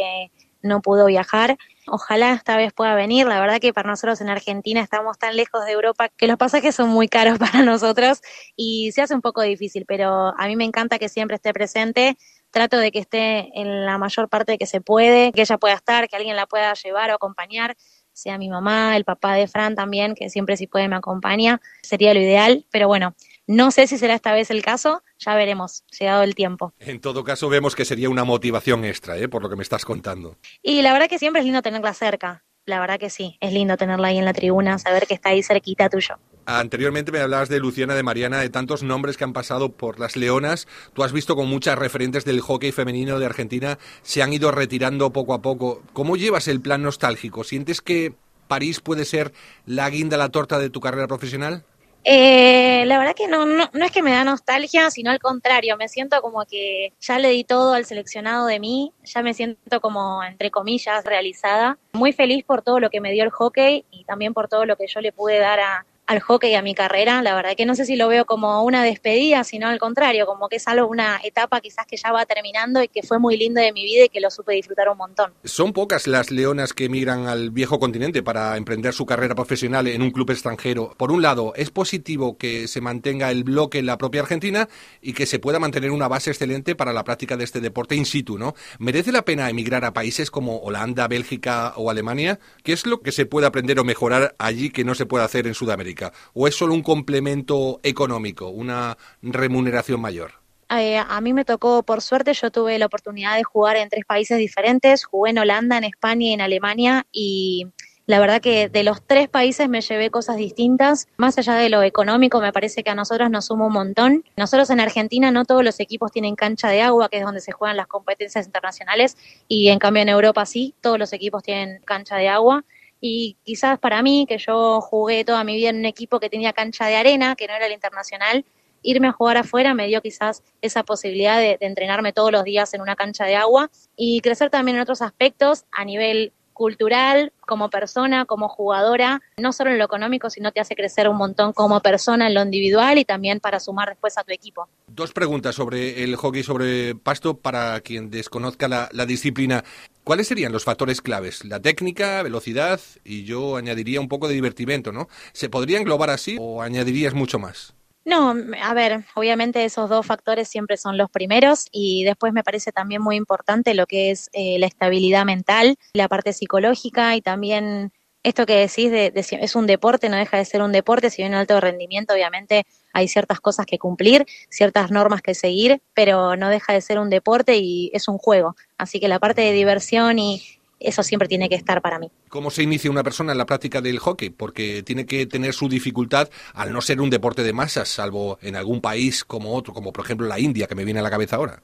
no 0.63 0.81
pudo 0.83 1.07
viajar. 1.07 1.57
Ojalá 1.87 2.33
esta 2.33 2.57
vez 2.57 2.73
pueda 2.73 2.95
venir. 2.95 3.27
La 3.27 3.41
verdad 3.41 3.61
que 3.61 3.73
para 3.73 3.89
nosotros 3.89 4.21
en 4.21 4.29
Argentina 4.29 4.81
estamos 4.81 5.19
tan 5.19 5.37
lejos 5.37 5.65
de 5.65 5.73
Europa 5.73 6.09
que 6.09 6.27
los 6.27 6.37
pasajes 6.37 6.75
son 6.75 6.89
muy 6.91 7.09
caros 7.09 7.39
para 7.39 7.63
nosotros 7.63 8.21
y 8.57 8.93
se 8.93 9.03
hace 9.03 9.15
un 9.15 9.23
poco 9.23 9.43
difícil, 9.43 9.85
pero 9.87 10.35
a 10.39 10.47
mí 10.47 10.57
me 10.57 10.65
encanta 10.65 10.99
que 10.99 11.09
siempre 11.09 11.37
esté 11.37 11.53
presente. 11.53 12.17
Trato 12.51 12.79
de 12.79 12.91
que 12.91 12.99
esté 12.99 13.51
en 13.61 13.85
la 13.85 13.99
mayor 13.99 14.29
parte 14.31 14.57
que 14.57 14.67
se 14.67 14.81
puede, 14.81 15.33
que 15.33 15.43
ella 15.43 15.59
pueda 15.59 15.75
estar, 15.75 16.09
que 16.09 16.17
alguien 16.17 16.35
la 16.35 16.47
pueda 16.47 16.73
llevar 16.75 17.11
o 17.11 17.15
acompañar 17.15 17.77
sea 18.19 18.37
mi 18.37 18.49
mamá, 18.49 18.97
el 18.97 19.05
papá 19.05 19.35
de 19.35 19.47
Fran 19.47 19.77
también, 19.77 20.15
que 20.15 20.29
siempre 20.29 20.57
si 20.57 20.67
puede 20.67 20.89
me 20.89 20.97
acompaña, 20.97 21.61
sería 21.83 22.13
lo 22.15 22.21
ideal, 22.21 22.67
pero 22.71 22.89
bueno, 22.89 23.15
no 23.49 23.71
sé 23.71 23.87
si 23.87 23.97
será 23.97 24.15
esta 24.15 24.33
vez 24.33 24.51
el 24.51 24.63
caso, 24.63 25.03
ya 25.19 25.35
veremos, 25.35 25.83
llegado 25.99 26.23
el 26.23 26.35
tiempo. 26.35 26.75
En 26.79 27.01
todo 27.01 27.25
caso, 27.25 27.49
vemos 27.49 27.75
que 27.75 27.87
sería 27.87 28.11
una 28.11 28.23
motivación 28.25 28.85
extra, 28.85 29.17
¿eh? 29.17 29.27
por 29.27 29.43
lo 29.43 29.49
que 29.49 29.57
me 29.57 29.63
estás 29.63 29.87
contando. 29.87 30.37
Y 30.63 30.83
la 30.83 30.93
verdad 30.93 31.09
que 31.09 31.19
siempre 31.19 31.41
es 31.41 31.47
lindo 31.47 31.63
tenerla 31.63 31.95
cerca, 31.95 32.45
la 32.67 32.79
verdad 32.79 33.01
que 33.01 33.09
sí, 33.09 33.39
es 33.41 33.55
lindo 33.55 33.79
tenerla 33.79 34.09
ahí 34.09 34.19
en 34.19 34.27
la 34.27 34.35
tribuna, 34.35 34.79
saber 34.79 35.07
que 35.07 35.15
está 35.15 35.31
ahí 35.31 35.43
cerquita 35.43 35.89
tuyo. 35.89 36.17
Anteriormente 36.45 37.11
me 37.11 37.21
hablabas 37.21 37.49
de 37.49 37.59
Luciana, 37.59 37.95
de 37.95 38.03
Mariana, 38.03 38.41
de 38.41 38.51
tantos 38.51 38.83
nombres 38.83 39.17
que 39.17 39.25
han 39.25 39.33
pasado 39.33 39.71
por 39.71 39.99
las 39.99 40.17
Leonas. 40.17 40.69
Tú 40.93 41.03
has 41.03 41.13
visto 41.13 41.35
con 41.35 41.49
muchas 41.49 41.79
referentes 41.79 42.27
del 42.27 42.43
hockey 42.43 42.71
femenino 42.73 43.19
de 43.19 43.27
Argentina 43.27 43.79
se 44.03 44.23
han 44.23 44.33
ido 44.33 44.51
retirando 44.51 45.11
poco 45.11 45.33
a 45.33 45.41
poco. 45.41 45.83
¿Cómo 45.95 46.17
llevas 46.17 46.49
el 46.49 46.61
plan 46.61 46.83
nostálgico? 46.83 47.45
¿Sientes 47.45 47.81
que 47.81 48.15
París 48.47 48.81
puede 48.81 49.07
ser 49.07 49.33
la 49.65 49.89
guinda, 49.89 50.19
la 50.19 50.29
torta 50.29 50.59
de 50.59 50.69
tu 50.71 50.81
carrera 50.81 51.07
profesional? 51.07 51.65
Eh, 52.05 52.85
la 52.87 52.99
verdad 52.99 53.15
que 53.15 53.29
no, 53.29 53.45
no, 53.45 53.69
no 53.73 53.85
es 53.85 53.93
que 53.93 54.03
me 54.03 54.13
da 54.13 54.25
nostalgia, 54.25 54.91
sino 54.91 55.11
al 55.11 55.19
contrario, 55.19 55.77
me 55.77 55.89
siento 55.89 56.23
como 56.23 56.45
que 56.47 56.93
ya 57.01 57.19
le 57.19 57.31
di 57.31 57.45
todo 57.45 57.75
al 57.75 57.85
seleccionado 57.85 58.47
de 58.47 58.61
mí, 58.61 58.93
ya 59.05 59.23
me 59.23 59.35
siento 59.35 59.81
como, 59.81 60.23
entre 60.25 60.51
comillas, 60.51 61.05
realizada. 61.05 61.79
Muy 61.93 62.13
feliz 62.13 62.45
por 62.45 62.63
todo 62.63 62.81
lo 62.81 62.91
que 62.91 63.01
me 63.01 63.13
dio 63.13 63.25
el 63.25 63.31
hockey 63.31 63.85
y 63.91 64.05
también 64.05 64.33
por 64.33 64.49
todo 64.49 64.65
lo 64.65 64.77
que 64.77 64.87
yo 64.87 65.01
le 65.01 65.13
pude 65.13 65.39
dar 65.39 65.61
a, 65.61 65.87
al 66.09 66.21
hockey 66.21 66.55
a 66.55 66.63
mi 66.63 66.75
carrera. 66.75 67.23
La 67.23 67.35
verdad 67.35 67.55
que 67.55 67.67
no 67.67 67.75
sé 67.75 67.85
si 67.85 67.95
lo 67.95 68.09
veo 68.09 68.25
como 68.25 68.65
una 68.65 68.83
despedida, 68.83 69.45
sino 69.45 69.69
al 69.69 69.79
contrario, 69.79 70.27
como 70.27 70.49
que 70.49 70.57
es 70.57 70.67
algo, 70.67 70.89
una 70.89 71.21
etapa 71.23 71.61
quizás 71.61 71.87
que 71.87 71.99
ya 71.99 72.11
va 72.13 72.25
terminando 72.25 72.83
y 72.83 72.89
que 72.89 73.03
fue 73.03 73.19
muy 73.19 73.37
lindo 73.37 73.61
de 73.61 73.73
mi 73.73 73.85
vida 73.85 74.07
y 74.07 74.09
que 74.09 74.21
lo 74.21 74.31
supe 74.31 74.55
disfrutar 74.55 74.89
un 74.89 74.97
montón. 74.97 75.35
Son 75.45 75.75
pocas 75.75 76.07
las 76.07 76.31
leonas 76.31 76.73
que 76.73 76.87
emigran 76.87 77.27
al 77.27 77.51
viejo 77.51 77.79
continente 77.79 78.23
para 78.23 78.57
emprender 78.57 78.95
su 78.95 79.05
carrera 79.05 79.35
profesional 79.35 79.87
en 79.87 80.01
un 80.01 80.11
club 80.11 80.31
extranjero. 80.31 80.95
Por 80.97 81.13
un 81.13 81.21
lado, 81.21 81.53
es 81.57 81.71
positivo 81.71 82.39
que 82.39 82.69
se 82.69 82.81
mantenga 82.81 83.31
el 83.31 83.45
bloque 83.45 83.79
en 83.79 83.87
la 83.87 83.99
propia 83.99 84.23
Argentina 84.23 84.69
y 85.03 85.13
que 85.13 85.27
se 85.27 85.39
pueda 85.39 85.59
mantener 85.59 85.91
una 85.91 86.09
base 86.09 86.31
excelente 86.31 86.75
para 86.75 86.95
la 86.95 87.05
práctica 87.05 87.37
de 87.37 87.45
este 87.45 87.61
deporte 87.61 87.95
in 87.97 88.07
situ, 88.07 88.39
¿no? 88.39 88.55
¿Merece 88.79 89.13
la 89.13 89.27
pena 89.27 89.51
emigrar 89.51 89.85
a 89.85 89.93
países 89.93 90.31
como 90.31 90.61
Holanda, 90.61 91.07
Bélgica 91.07 91.75
o 91.77 91.91
Alemania? 91.91 92.41
¿Qué 92.65 92.73
es 92.73 92.87
lo 92.87 93.03
que 93.03 93.13
se 93.13 93.27
puede 93.27 93.47
aprender 93.47 93.79
o 93.79 93.85
mejorar 93.85 94.35
allí 94.39 94.71
que 94.71 94.85
no 94.85 94.95
se 94.95 95.05
puede 95.05 95.27
hacer 95.27 95.47
en 95.47 95.53
Sudamérica? 95.53 95.98
¿O 96.35 96.47
es 96.49 96.55
solo 96.55 96.75
un 96.75 96.83
complemento 96.83 97.81
económico, 97.83 98.49
una 98.49 98.97
remuneración 99.23 100.01
mayor? 100.01 100.33
Eh, 100.71 100.99
a 100.99 101.21
mí 101.23 101.33
me 101.33 101.47
tocó, 101.47 101.83
por 101.83 102.03
suerte, 102.03 102.35
yo 102.35 102.51
tuve 102.51 102.79
la 102.79 102.87
oportunidad 102.87 103.37
de 103.37 103.43
jugar 103.43 103.77
en 103.77 103.89
tres 103.89 104.05
países 104.05 104.37
diferentes. 104.39 105.05
Jugué 105.05 105.31
en 105.31 105.39
Holanda, 105.39 105.79
en 105.79 105.85
España 105.85 106.27
y 106.27 106.33
en 106.35 106.43
Alemania. 106.43 107.07
Y 107.11 107.69
La 108.09 108.21
verdad 108.21 108.41
que 108.41 108.71
de 108.71 108.85
los 108.85 109.03
tres 109.03 109.29
países 109.29 109.69
me 109.69 109.83
llevé 109.83 110.09
cosas 110.11 110.37
distintas. 110.39 111.09
Más 111.19 111.37
allá 111.37 111.55
de 111.57 111.69
lo 111.69 111.83
económico, 111.83 112.41
me 112.41 112.55
parece 112.55 112.83
que 112.83 112.89
a 112.89 112.95
nosotros 112.95 113.31
nos 113.31 113.45
suma 113.45 113.67
un 113.67 113.75
montón. 113.75 114.25
Nosotros 114.35 114.71
en 114.71 114.81
Argentina 114.81 115.31
no 115.31 115.45
todos 115.45 115.63
los 115.63 115.79
equipos 115.79 116.11
tienen 116.11 116.35
cancha 116.35 116.71
de 116.71 116.81
agua, 116.81 117.11
que 117.11 117.19
es 117.19 117.23
donde 117.23 117.43
se 117.43 117.53
juegan 117.53 117.77
las 117.77 117.87
competencias 117.87 118.47
internacionales, 118.47 119.19
y 119.47 119.69
en 119.69 119.79
cambio 119.79 120.03
en 120.03 120.09
Europa 120.09 120.47
sí, 120.47 120.75
todos 120.81 120.99
los 120.99 121.13
equipos 121.13 121.43
tienen 121.43 121.83
cancha 121.85 122.17
de 122.17 122.29
agua. 122.29 122.65
Y 123.01 123.37
quizás 123.45 123.79
para 123.79 124.03
mí, 124.03 124.27
que 124.29 124.39
yo 124.39 124.81
jugué 124.81 125.25
toda 125.25 125.45
mi 125.45 125.57
vida 125.57 125.71
en 125.71 125.79
un 125.79 125.87
equipo 125.87 126.19
que 126.21 126.31
tenía 126.31 126.53
cancha 126.53 126.87
de 126.87 126.97
arena, 126.97 127.37
que 127.37 127.47
no 127.47 127.55
era 127.55 127.67
el 127.67 127.73
internacional, 127.73 128.45
irme 128.83 129.09
a 129.09 129.13
jugar 129.13 129.37
afuera 129.37 129.75
me 129.75 129.87
dio 129.87 130.01
quizás 130.01 130.43
esa 130.63 130.83
posibilidad 130.85 131.39
de, 131.39 131.57
de, 131.59 131.67
entrenarme 131.67 132.13
todos 132.13 132.33
los 132.33 132.45
días 132.45 132.73
en 132.75 132.81
una 132.81 132.97
cancha 132.97 133.25
de 133.25 133.37
agua 133.37 133.71
y 133.97 134.21
crecer 134.21 134.51
también 134.51 134.77
en 134.77 134.83
otros 134.83 135.03
aspectos 135.03 135.65
a 135.73 135.85
nivel 135.85 136.33
cultural, 136.59 137.33
como 137.41 137.71
persona, 137.71 138.27
como 138.27 138.49
jugadora, 138.49 139.23
no 139.39 139.53
solo 139.53 139.71
en 139.71 139.79
lo 139.79 139.85
económico, 139.85 140.29
sino 140.29 140.51
te 140.51 140.59
hace 140.59 140.75
crecer 140.75 141.09
un 141.09 141.17
montón 141.17 141.53
como 141.53 141.81
persona 141.81 142.27
en 142.27 142.35
lo 142.35 142.43
individual 142.43 142.99
y 142.99 143.05
también 143.05 143.39
para 143.39 143.61
sumar 143.61 143.89
después 143.91 144.19
a 144.19 144.25
tu 144.25 144.33
equipo. 144.33 144.69
Dos 144.89 145.13
preguntas 145.13 145.55
sobre 145.55 146.03
el 146.03 146.17
hockey 146.17 146.43
sobre 146.43 146.97
pasto 146.97 147.39
para 147.39 147.81
quien 147.81 148.11
desconozca 148.11 148.67
la, 148.67 148.89
la 148.93 149.07
disciplina. 149.07 149.65
¿Cuáles 150.03 150.27
serían 150.27 150.53
los 150.53 150.65
factores 150.65 151.01
claves? 151.01 151.45
La 151.45 151.61
técnica, 151.61 152.23
velocidad 152.25 152.81
y 153.05 153.23
yo 153.23 153.57
añadiría 153.57 154.01
un 154.01 154.09
poco 154.09 154.27
de 154.27 154.35
divertimento, 154.35 154.91
¿no? 154.91 155.09
¿Se 155.33 155.49
podría 155.49 155.79
englobar 155.79 156.11
así 156.11 156.37
o 156.41 156.61
añadirías 156.61 157.15
mucho 157.15 157.39
más? 157.39 157.78
No, 158.09 158.35
a 158.63 158.73
ver, 158.73 159.05
obviamente 159.17 159.67
esos 159.67 159.91
dos 159.91 160.07
factores 160.07 160.49
siempre 160.49 160.79
son 160.79 160.97
los 160.97 161.11
primeros 161.11 161.67
y 161.71 162.05
después 162.05 162.33
me 162.33 162.43
parece 162.43 162.73
también 162.73 163.03
muy 163.03 163.17
importante 163.17 163.75
lo 163.75 163.87
que 163.87 164.11
es 164.11 164.31
eh, 164.33 164.59
la 164.59 164.65
estabilidad 164.65 165.27
mental, 165.27 165.77
la 165.93 166.09
parte 166.09 166.33
psicológica 166.33 167.17
y 167.17 167.21
también 167.21 167.93
esto 168.23 168.47
que 168.47 168.57
decís 168.57 168.91
de, 168.91 169.11
de, 169.11 169.27
es 169.43 169.55
un 169.55 169.67
deporte, 169.67 170.09
no 170.09 170.17
deja 170.17 170.39
de 170.39 170.47
ser 170.47 170.63
un 170.63 170.73
deporte, 170.73 171.11
si 171.11 171.21
bien 171.21 171.35
en 171.35 171.41
alto 171.41 171.61
rendimiento 171.61 172.15
obviamente 172.15 172.65
hay 172.95 173.09
ciertas 173.09 173.41
cosas 173.41 173.67
que 173.67 173.79
cumplir, 173.79 174.25
ciertas 174.49 174.91
normas 174.91 175.21
que 175.21 175.35
seguir, 175.35 175.83
pero 175.93 176.35
no 176.35 176.49
deja 176.49 176.73
de 176.73 176.81
ser 176.81 176.99
un 176.99 177.11
deporte 177.11 177.59
y 177.59 177.91
es 177.93 178.09
un 178.09 178.17
juego. 178.17 178.57
Así 178.79 179.01
que 179.01 179.09
la 179.09 179.19
parte 179.19 179.43
de 179.43 179.53
diversión 179.53 180.19
y, 180.19 180.58
eso 180.81 181.03
siempre 181.03 181.29
tiene 181.29 181.49
que 181.49 181.55
estar 181.55 181.81
para 181.83 181.99
mí. 181.99 182.11
¿Cómo 182.29 182.51
se 182.51 182.63
inicia 182.63 182.91
una 182.91 183.03
persona 183.03 183.33
en 183.33 183.39
la 183.39 183.47
práctica 183.47 183.81
del 183.81 183.99
hockey? 183.99 184.31
Porque 184.31 184.83
tiene 184.83 185.07
que 185.07 185.27
tener 185.27 185.55
su 185.55 185.69
dificultad 185.69 186.29
al 186.55 186.73
no 186.73 186.81
ser 186.81 187.01
un 187.01 187.11
deporte 187.11 187.43
de 187.43 187.53
masas, 187.53 187.89
salvo 187.89 188.39
en 188.43 188.57
algún 188.57 188.81
país 188.81 189.25
como 189.25 189.55
otro, 189.55 189.73
como 189.75 189.93
por 189.93 190.05
ejemplo 190.05 190.27
la 190.27 190.39
India, 190.39 190.67
que 190.67 190.75
me 190.75 190.85
viene 190.85 191.01
a 191.01 191.03
la 191.03 191.11
cabeza 191.11 191.37
ahora. 191.37 191.63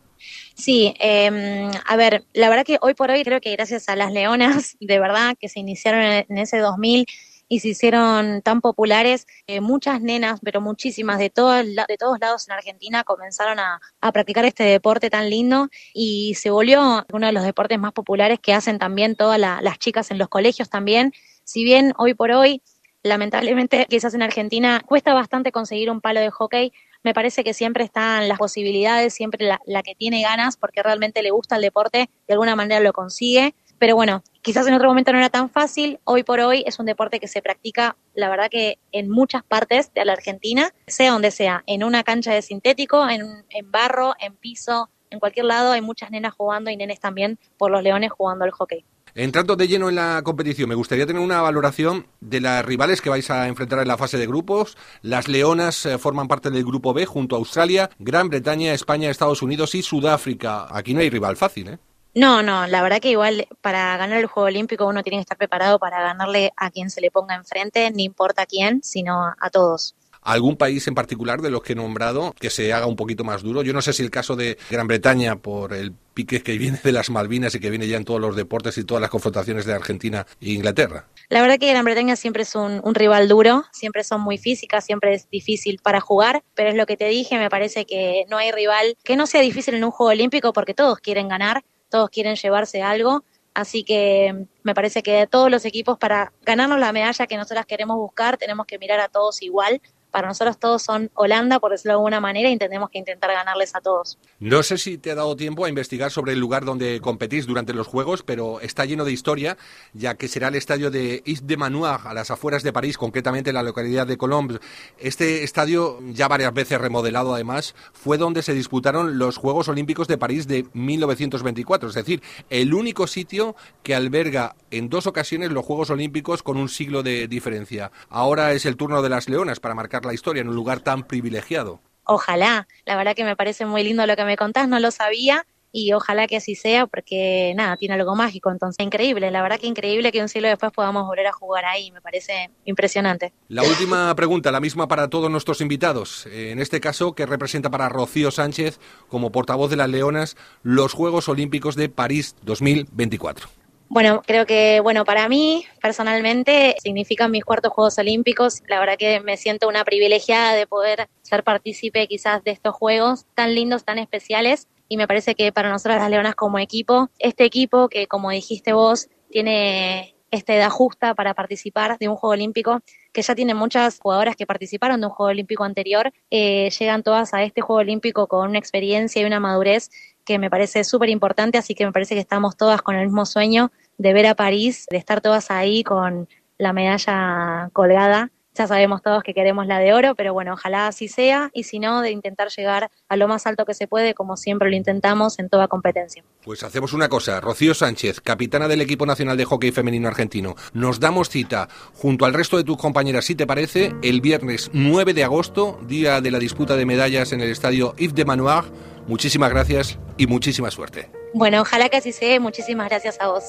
Sí, 0.54 0.94
eh, 1.00 1.71
a 1.87 1.97
ver, 1.97 2.25
la 2.33 2.49
verdad 2.49 2.64
que 2.64 2.78
hoy 2.80 2.94
por 2.94 3.11
hoy 3.11 3.25
creo 3.25 3.40
que 3.40 3.52
gracias 3.52 3.88
a 3.88 3.97
las 3.97 4.12
leonas, 4.12 4.76
de 4.80 4.99
verdad, 4.99 5.37
que 5.38 5.49
se 5.49 5.61
iniciaron 5.61 6.00
en 6.02 6.38
ese 6.38 6.59
2000, 6.59 7.06
y 7.48 7.60
se 7.60 7.68
hicieron 7.68 8.42
tan 8.42 8.60
populares, 8.60 9.26
eh, 9.46 9.60
muchas 9.60 10.00
nenas, 10.00 10.40
pero 10.42 10.60
muchísimas 10.60 11.18
de, 11.18 11.30
todo, 11.30 11.52
de 11.52 11.96
todos 11.98 12.18
lados 12.20 12.48
en 12.48 12.54
Argentina 12.54 13.04
comenzaron 13.04 13.58
a, 13.58 13.80
a, 14.00 14.12
practicar 14.12 14.44
este 14.44 14.64
deporte 14.64 15.10
tan 15.10 15.30
lindo 15.30 15.68
y 15.92 16.34
se 16.34 16.50
volvió 16.50 17.04
uno 17.12 17.26
de 17.26 17.32
los 17.32 17.44
deportes 17.44 17.78
más 17.78 17.92
populares 17.92 18.38
que 18.40 18.54
hacen 18.54 18.78
también 18.78 19.16
todas 19.16 19.38
la, 19.38 19.60
las 19.62 19.78
chicas 19.78 20.10
en 20.10 20.18
los 20.18 20.28
colegios 20.28 20.70
también. 20.70 21.12
Si 21.44 21.64
bien 21.64 21.92
hoy 21.98 22.14
por 22.14 22.30
hoy, 22.32 22.62
lamentablemente 23.02 23.86
quizás 23.90 24.14
en 24.14 24.22
Argentina 24.22 24.82
cuesta 24.84 25.14
bastante 25.14 25.52
conseguir 25.52 25.90
un 25.90 26.00
palo 26.00 26.20
de 26.20 26.30
hockey, 26.30 26.72
me 27.02 27.12
parece 27.12 27.44
que 27.44 27.52
siempre 27.52 27.84
están 27.84 28.28
las 28.28 28.38
posibilidades, 28.38 29.12
siempre 29.12 29.44
la, 29.46 29.60
la 29.66 29.82
que 29.82 29.94
tiene 29.94 30.22
ganas 30.22 30.56
porque 30.56 30.82
realmente 30.82 31.22
le 31.22 31.30
gusta 31.30 31.56
el 31.56 31.62
deporte, 31.62 32.08
de 32.26 32.32
alguna 32.32 32.56
manera 32.56 32.80
lo 32.80 32.94
consigue 32.94 33.54
pero 33.78 33.97
bueno, 33.97 34.23
quizás 34.43 34.66
en 34.66 34.75
otro 34.75 34.88
momento 34.88 35.12
no 35.12 35.19
era 35.19 35.31
tan 35.31 35.50
fácil. 35.50 35.99
Hoy 36.04 36.23
por 36.23 36.40
hoy 36.40 36.64
es 36.66 36.78
un 36.78 36.87
deporte 36.87 37.21
que 37.21 37.28
se 37.28 37.43
practica, 37.43 37.97
la 38.14 38.28
verdad 38.28 38.49
que 38.50 38.78
en 38.93 39.11
muchas 39.11 39.43
partes 39.43 39.93
de 39.95 40.04
la 40.04 40.12
Argentina, 40.12 40.73
sea 40.87 41.12
donde 41.12 41.31
sea, 41.31 41.64
en 41.66 41.85
una 41.85 42.02
cancha 42.02 42.33
de 42.33 42.43
sintético, 42.43 43.09
en, 43.09 43.45
barro, 43.66 44.14
en 44.21 44.35
piso, 44.37 44.90
en 45.11 45.21
cualquier 45.21 45.47
lado 45.47 45.73
hay 45.73 45.81
muchas 45.81 46.11
nenas 46.11 46.35
jugando 46.35 46.71
y 46.71 46.76
nenes 46.76 47.00
también 47.00 47.38
por 47.57 47.71
los 47.71 47.83
leones 47.83 48.11
jugando 48.12 48.45
al 48.45 48.50
hockey. 48.50 48.85
Entrando 49.16 49.54
de 49.54 49.69
lleno 49.69 49.88
en 49.88 49.95
la 49.95 50.23
competición, 50.25 50.69
me 50.69 50.75
gustaría 50.75 51.07
tener 51.07 51.23
una 51.23 51.40
valoración 51.40 52.09
de 52.21 52.40
las 52.40 52.64
rivales 52.64 53.00
que 53.00 53.11
vais 53.11 53.31
a 53.31 53.47
enfrentar 53.47 53.78
en 53.78 53.87
la 53.87 53.97
fase 53.97 54.19
de 54.19 54.26
grupos. 54.26 54.76
Las 55.02 55.28
Leonas 55.28 55.87
eh, 55.87 55.99
forman 55.99 56.26
parte 56.26 56.50
del 56.50 56.64
grupo 56.64 56.93
B 56.93 57.07
junto 57.07 57.37
a 57.37 57.38
Australia, 57.38 57.90
Gran 58.00 58.28
Bretaña, 58.28 58.75
España, 58.75 59.11
Estados 59.11 59.40
Unidos 59.40 59.76
y 59.76 59.83
Sudáfrica. 59.83 60.66
Aquí 60.69 60.95
no 60.95 61.00
hay 61.00 61.11
rival 61.11 61.37
fácil, 61.37 61.69
¿eh? 61.69 61.78
No, 62.14 62.42
no, 62.42 62.66
la 62.68 62.80
verdad 62.83 63.00
que 63.00 63.11
igual 63.11 63.49
para 63.61 63.97
ganar 63.97 64.21
el 64.21 64.26
Juego 64.26 64.47
Olímpico 64.47 64.87
uno 64.87 65.02
tiene 65.02 65.16
que 65.16 65.23
estar 65.23 65.37
preparado 65.37 65.80
para 65.80 66.00
ganarle 66.00 66.52
a 66.56 66.71
quien 66.71 66.88
se 66.88 67.00
le 67.00 67.11
ponga 67.11 67.35
enfrente, 67.35 67.90
no 67.90 68.00
importa 68.00 68.47
quién, 68.47 68.83
sino 68.85 69.35
a 69.38 69.50
todos. 69.50 69.97
¿Algún 70.25 70.56
país 70.56 70.87
en 70.88 70.94
particular 70.94 71.42
de 71.42 71.50
los 71.50 71.62
que 71.62 71.75
he 71.75 71.76
nombrado 71.76 72.35
que 72.40 72.49
se 72.49 72.73
haga 72.73 72.87
un 72.87 72.97
poquito 72.97 73.25
más 73.25 73.42
duro? 73.42 73.62
Yo 73.62 73.75
no 73.75 73.83
sé 73.83 73.92
si 73.92 74.02
el 74.02 74.11
caso 74.11 74.37
de 74.37 74.56
Gran 74.71 74.87
Bretaña 74.87 75.37
por 75.37 75.75
el 75.75 75.92
pique 76.14 76.42
que 76.42 76.56
viene 76.56 76.80
de 76.83 76.92
las 76.92 77.11
Malvinas 77.11 77.54
y 77.54 77.61
que 77.61 77.68
viene 77.68 77.88
ya 77.88 77.99
en 77.99 78.06
todos 78.06 78.21
los 78.21 78.35
deportes 78.35 78.78
y 78.78 78.85
todas 78.85 79.02
las 79.02 79.11
confrontaciones 79.11 79.66
de 79.66 79.75
Argentina 79.75 80.25
e 80.40 80.52
Inglaterra. 80.52 81.09
La 81.28 81.42
verdad 81.42 81.59
que 81.59 81.68
Gran 81.68 81.85
Bretaña 81.85 82.16
siempre 82.16 82.44
es 82.44 82.54
un, 82.54 82.80
un, 82.83 82.94
rival 82.94 83.28
duro, 83.28 83.64
siempre 83.71 84.02
son 84.02 84.23
muy 84.23 84.38
físicas, 84.38 84.87
siempre 84.87 85.12
es 85.12 85.28
difícil 85.28 85.78
para 85.83 86.00
jugar, 86.00 86.42
pero 86.54 86.71
es 86.71 86.76
lo 86.76 86.87
que 86.87 86.97
te 86.97 87.09
dije, 87.09 87.37
me 87.38 87.50
parece 87.50 87.85
que 87.85 88.25
no 88.30 88.38
hay 88.38 88.50
rival 88.50 88.97
que 89.04 89.16
no 89.16 89.26
sea 89.26 89.42
difícil 89.42 89.75
en 89.75 89.85
un 89.85 89.90
Juego 89.90 90.12
Olímpico 90.12 90.54
porque 90.54 90.73
todos 90.73 91.00
quieren 91.00 91.28
ganar 91.28 91.64
todos 91.88 92.11
quieren 92.11 92.37
llevarse 92.37 92.83
algo, 92.83 93.25
así 93.55 93.85
que 93.85 94.47
me 94.62 94.75
parece 94.75 95.03
que 95.03 95.26
todos 95.26 95.50
los 95.50 95.64
equipos 95.64 95.99
para 95.99 96.33
ganarnos 96.43 96.79
la 96.79 96.93
medalla 96.93 97.26
que 97.26 97.37
nosotras 97.37 97.67
queremos 97.67 97.97
buscar 97.97 98.37
tenemos 98.37 98.67
que 98.67 98.79
mirar 98.79 99.00
a 99.00 99.09
todos 99.09 99.43
igual 99.43 99.81
para 100.14 100.28
nosotros 100.28 100.59
todos 100.59 100.80
son 100.80 101.11
Holanda, 101.14 101.59
por 101.59 101.73
decirlo 101.73 101.90
de 101.90 101.94
alguna 101.94 102.21
manera, 102.21 102.49
y 102.49 102.56
tenemos 102.56 102.88
que 102.88 102.99
intentar 102.99 103.33
ganarles 103.33 103.75
a 103.75 103.80
todos. 103.80 104.16
No 104.38 104.62
sé 104.62 104.78
si 104.78 104.97
te 104.97 105.11
ha 105.11 105.16
dado 105.16 105.35
tiempo 105.35 105.64
a 105.64 105.68
investigar 105.68 106.12
sobre 106.12 106.35
el 106.35 106.38
lugar 106.38 106.64
donde 106.64 107.00
competís 107.00 107.49
durante 107.49 107.75
los 107.75 107.88
Juegos, 107.88 108.23
pero 108.23 108.61
está 108.61 108.85
lleno 108.85 109.04
de 109.04 109.11
historia, 109.11 109.56
ya 109.92 110.14
que 110.14 110.28
será 110.28 110.47
el 110.47 110.54
estadio 110.54 110.92
de 110.92 111.21
Is 111.25 111.49
de 111.49 111.56
Manoir, 111.56 111.99
a 112.04 112.14
las 112.14 112.30
afueras 112.30 112.62
de 112.62 112.73
París, 112.73 112.97
concretamente 112.97 113.50
en 113.50 113.54
la 113.54 113.64
localidad 113.64 114.06
de 114.06 114.16
Colombes. 114.16 114.61
Este 114.99 115.42
estadio, 115.42 115.99
ya 116.12 116.28
varias 116.28 116.54
veces 116.54 116.80
remodelado 116.80 117.35
además, 117.35 117.75
fue 117.92 118.16
donde 118.16 118.42
se 118.42 118.54
disputaron 118.54 119.18
los 119.18 119.37
Juegos 119.37 119.66
Olímpicos 119.66 120.06
de 120.06 120.16
París 120.16 120.47
de 120.47 120.64
1924, 120.75 121.88
es 121.88 121.94
decir, 121.97 122.23
el 122.50 122.73
único 122.73 123.09
sitio 123.09 123.56
que 123.83 123.97
alberga 123.97 124.54
en 124.71 124.88
dos 124.88 125.09
ocasiones 125.09 125.50
los 125.50 125.64
Juegos 125.64 125.90
Olímpicos 125.90 126.44
con 126.44 126.56
un 126.56 126.68
siglo 126.68 127.02
de 127.02 127.26
diferencia. 127.26 127.90
Ahora 128.09 128.52
es 128.52 128.64
el 128.64 128.76
turno 128.76 129.02
de 129.02 129.09
las 129.09 129.28
Leonas 129.28 129.59
para 129.59 129.75
marcar 129.75 130.03
la 130.04 130.14
historia 130.14 130.40
en 130.40 130.49
un 130.49 130.54
lugar 130.54 130.80
tan 130.80 131.04
privilegiado. 131.04 131.80
Ojalá, 132.04 132.68
la 132.84 132.96
verdad 132.96 133.14
que 133.14 133.25
me 133.25 133.37
parece 133.37 133.66
muy 133.66 133.82
lindo 133.82 134.06
lo 134.06 134.16
que 134.16 134.25
me 134.25 134.37
contás, 134.37 134.68
no 134.68 134.78
lo 134.78 134.90
sabía 134.90 135.46
y 135.76 135.92
ojalá 135.92 136.28
que 136.28 136.37
así 136.37 136.54
sea 136.54 136.87
porque 136.87 137.52
nada, 137.56 137.76
tiene 137.76 137.94
algo 137.94 138.14
mágico, 138.14 138.50
entonces 138.50 138.84
increíble, 138.84 139.30
la 139.32 139.42
verdad 139.42 139.58
que 139.58 139.66
increíble 139.66 140.12
que 140.12 140.23
un 140.23 140.28
siglo 140.28 140.46
después 140.46 140.70
podamos 140.70 141.04
volver 141.04 141.26
a 141.26 141.32
jugar 141.32 141.64
ahí, 141.64 141.90
me 141.90 142.00
parece 142.00 142.50
impresionante. 142.64 143.32
La 143.49 143.64
última 143.64 144.14
pregunta, 144.14 144.52
la 144.52 144.61
misma 144.61 144.87
para 144.87 145.11
todos 145.11 145.30
nuestros 145.30 145.61
invitados, 145.61 146.26
en 146.26 146.61
este 146.61 146.80
caso 146.80 147.14
que 147.14 147.26
representa 147.26 147.70
para 147.70 147.88
Rocío 147.88 148.30
Sánchez 148.30 148.78
como 149.08 149.32
portavoz 149.32 149.68
de 149.68 149.76
las 149.76 149.88
Leonas 149.88 150.37
los 150.62 150.92
Juegos 150.92 151.28
Olímpicos 151.28 151.75
de 151.75 151.88
París 151.88 152.37
2024. 152.42 153.63
Bueno, 153.94 154.22
creo 154.26 154.44
que, 154.44 154.80
bueno, 154.80 155.04
para 155.04 155.28
mí 155.28 155.66
personalmente 155.80 156.74
significan 156.82 157.30
mis 157.30 157.44
cuartos 157.44 157.72
Juegos 157.72 157.96
Olímpicos. 157.96 158.60
La 158.66 158.80
verdad 158.80 158.96
que 158.98 159.20
me 159.20 159.36
siento 159.36 159.68
una 159.68 159.84
privilegiada 159.84 160.52
de 160.54 160.66
poder 160.66 161.08
ser 161.22 161.44
partícipe 161.44 162.08
quizás 162.08 162.42
de 162.42 162.50
estos 162.50 162.74
Juegos 162.74 163.24
tan 163.36 163.54
lindos, 163.54 163.84
tan 163.84 164.00
especiales. 164.00 164.66
Y 164.88 164.96
me 164.96 165.06
parece 165.06 165.36
que 165.36 165.52
para 165.52 165.70
nosotras 165.70 166.00
las 166.00 166.10
Leonas 166.10 166.34
como 166.34 166.58
equipo, 166.58 167.08
este 167.20 167.44
equipo 167.44 167.88
que 167.88 168.08
como 168.08 168.30
dijiste 168.30 168.72
vos, 168.72 169.10
tiene 169.30 170.16
esta 170.32 170.54
edad 170.54 170.70
justa 170.70 171.14
para 171.14 171.34
participar 171.34 171.96
de 171.98 172.08
un 172.08 172.16
Juego 172.16 172.32
Olímpico, 172.32 172.80
que 173.12 173.22
ya 173.22 173.36
tiene 173.36 173.54
muchas 173.54 174.00
jugadoras 174.00 174.34
que 174.34 174.46
participaron 174.46 175.00
de 175.00 175.06
un 175.06 175.12
Juego 175.12 175.30
Olímpico 175.30 175.62
anterior, 175.62 176.12
eh, 176.30 176.68
llegan 176.70 177.04
todas 177.04 177.32
a 177.32 177.44
este 177.44 177.60
Juego 177.60 177.80
Olímpico 177.80 178.26
con 178.26 178.50
una 178.50 178.58
experiencia 178.58 179.22
y 179.22 179.24
una 179.24 179.38
madurez 179.38 179.90
que 180.24 180.38
me 180.38 180.50
parece 180.50 180.84
súper 180.84 181.10
importante, 181.10 181.58
así 181.58 181.74
que 181.74 181.86
me 181.86 181.92
parece 181.92 182.14
que 182.14 182.20
estamos 182.20 182.56
todas 182.56 182.82
con 182.82 182.96
el 182.96 183.06
mismo 183.06 183.26
sueño 183.26 183.70
de 183.98 184.12
ver 184.12 184.26
a 184.26 184.34
París, 184.34 184.86
de 184.90 184.96
estar 184.96 185.20
todas 185.20 185.50
ahí 185.50 185.84
con 185.84 186.28
la 186.58 186.72
medalla 186.72 187.70
colgada. 187.72 188.30
Ya 188.56 188.68
sabemos 188.68 189.02
todos 189.02 189.24
que 189.24 189.34
queremos 189.34 189.66
la 189.66 189.80
de 189.80 189.92
oro, 189.92 190.14
pero 190.14 190.32
bueno, 190.32 190.52
ojalá 190.52 190.86
así 190.86 191.08
sea 191.08 191.50
y 191.52 191.64
si 191.64 191.80
no, 191.80 192.02
de 192.02 192.12
intentar 192.12 192.50
llegar 192.56 192.88
a 193.08 193.16
lo 193.16 193.26
más 193.26 193.48
alto 193.48 193.64
que 193.64 193.74
se 193.74 193.88
puede, 193.88 194.14
como 194.14 194.36
siempre 194.36 194.70
lo 194.70 194.76
intentamos 194.76 195.40
en 195.40 195.48
toda 195.48 195.66
competencia. 195.66 196.22
Pues 196.44 196.62
hacemos 196.62 196.92
una 196.92 197.08
cosa, 197.08 197.40
Rocío 197.40 197.74
Sánchez, 197.74 198.20
capitana 198.20 198.68
del 198.68 198.80
equipo 198.80 199.06
nacional 199.06 199.36
de 199.36 199.44
hockey 199.44 199.72
femenino 199.72 200.06
argentino, 200.06 200.54
nos 200.72 201.00
damos 201.00 201.30
cita 201.30 201.68
junto 201.94 202.26
al 202.26 202.32
resto 202.32 202.56
de 202.56 202.62
tus 202.62 202.76
compañeras, 202.76 203.24
si 203.24 203.34
te 203.34 203.44
parece, 203.44 203.92
el 204.04 204.20
viernes 204.20 204.70
9 204.72 205.14
de 205.14 205.24
agosto, 205.24 205.80
día 205.88 206.20
de 206.20 206.30
la 206.30 206.38
disputa 206.38 206.76
de 206.76 206.86
medallas 206.86 207.32
en 207.32 207.40
el 207.40 207.50
estadio 207.50 207.96
Yves 207.96 208.14
de 208.14 208.24
Manoir. 208.24 208.66
Muchísimas 209.08 209.50
gracias 209.50 209.98
y 210.16 210.28
muchísima 210.28 210.70
suerte. 210.70 211.10
Bueno, 211.34 211.60
ojalá 211.60 211.88
que 211.88 211.96
así 211.96 212.12
sea. 212.12 212.38
Muchísimas 212.38 212.88
gracias 212.88 213.20
a 213.20 213.26
vos. 213.26 213.44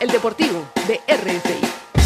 El 0.00 0.08
Deportivo 0.08 0.66
de 0.88 0.98
RFI. 1.06 1.99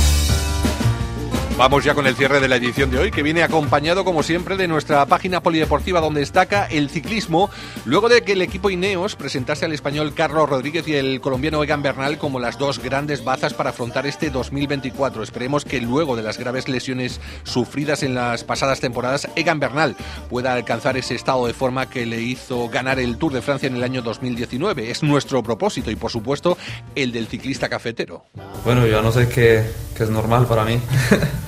Vamos 1.56 1.84
ya 1.84 1.94
con 1.94 2.08
el 2.08 2.16
cierre 2.16 2.40
de 2.40 2.48
la 2.48 2.56
edición 2.56 2.90
de 2.90 2.98
hoy, 2.98 3.10
que 3.12 3.22
viene 3.22 3.44
acompañado, 3.44 4.04
como 4.04 4.24
siempre, 4.24 4.56
de 4.56 4.66
nuestra 4.66 5.06
página 5.06 5.40
polideportiva 5.40 6.00
donde 6.00 6.18
destaca 6.18 6.66
el 6.66 6.90
ciclismo, 6.90 7.48
luego 7.84 8.08
de 8.08 8.22
que 8.22 8.32
el 8.32 8.42
equipo 8.42 8.70
Ineos 8.70 9.14
presentase 9.14 9.64
al 9.64 9.72
español 9.72 10.14
Carlos 10.14 10.48
Rodríguez 10.48 10.88
y 10.88 10.96
el 10.96 11.20
colombiano 11.20 11.62
Egan 11.62 11.80
Bernal 11.80 12.18
como 12.18 12.40
las 12.40 12.58
dos 12.58 12.80
grandes 12.80 13.22
bazas 13.22 13.54
para 13.54 13.70
afrontar 13.70 14.04
este 14.04 14.30
2024. 14.30 15.22
Esperemos 15.22 15.64
que 15.64 15.80
luego 15.80 16.16
de 16.16 16.24
las 16.24 16.38
graves 16.38 16.68
lesiones 16.68 17.20
sufridas 17.44 18.02
en 18.02 18.16
las 18.16 18.42
pasadas 18.42 18.80
temporadas, 18.80 19.28
Egan 19.36 19.60
Bernal 19.60 19.94
pueda 20.28 20.54
alcanzar 20.54 20.96
ese 20.96 21.14
estado 21.14 21.46
de 21.46 21.54
forma 21.54 21.88
que 21.88 22.04
le 22.04 22.20
hizo 22.20 22.68
ganar 22.68 22.98
el 22.98 23.16
Tour 23.16 23.32
de 23.32 23.42
Francia 23.42 23.68
en 23.68 23.76
el 23.76 23.84
año 23.84 24.02
2019. 24.02 24.90
Es 24.90 25.04
nuestro 25.04 25.40
propósito 25.44 25.92
y, 25.92 25.94
por 25.94 26.10
supuesto, 26.10 26.58
el 26.96 27.12
del 27.12 27.28
ciclista 27.28 27.68
cafetero. 27.68 28.24
Bueno, 28.64 28.88
yo 28.88 29.00
no 29.02 29.12
sé 29.12 29.28
qué, 29.28 29.64
qué 29.96 30.02
es 30.02 30.10
normal 30.10 30.46
para 30.46 30.64
mí. 30.64 30.80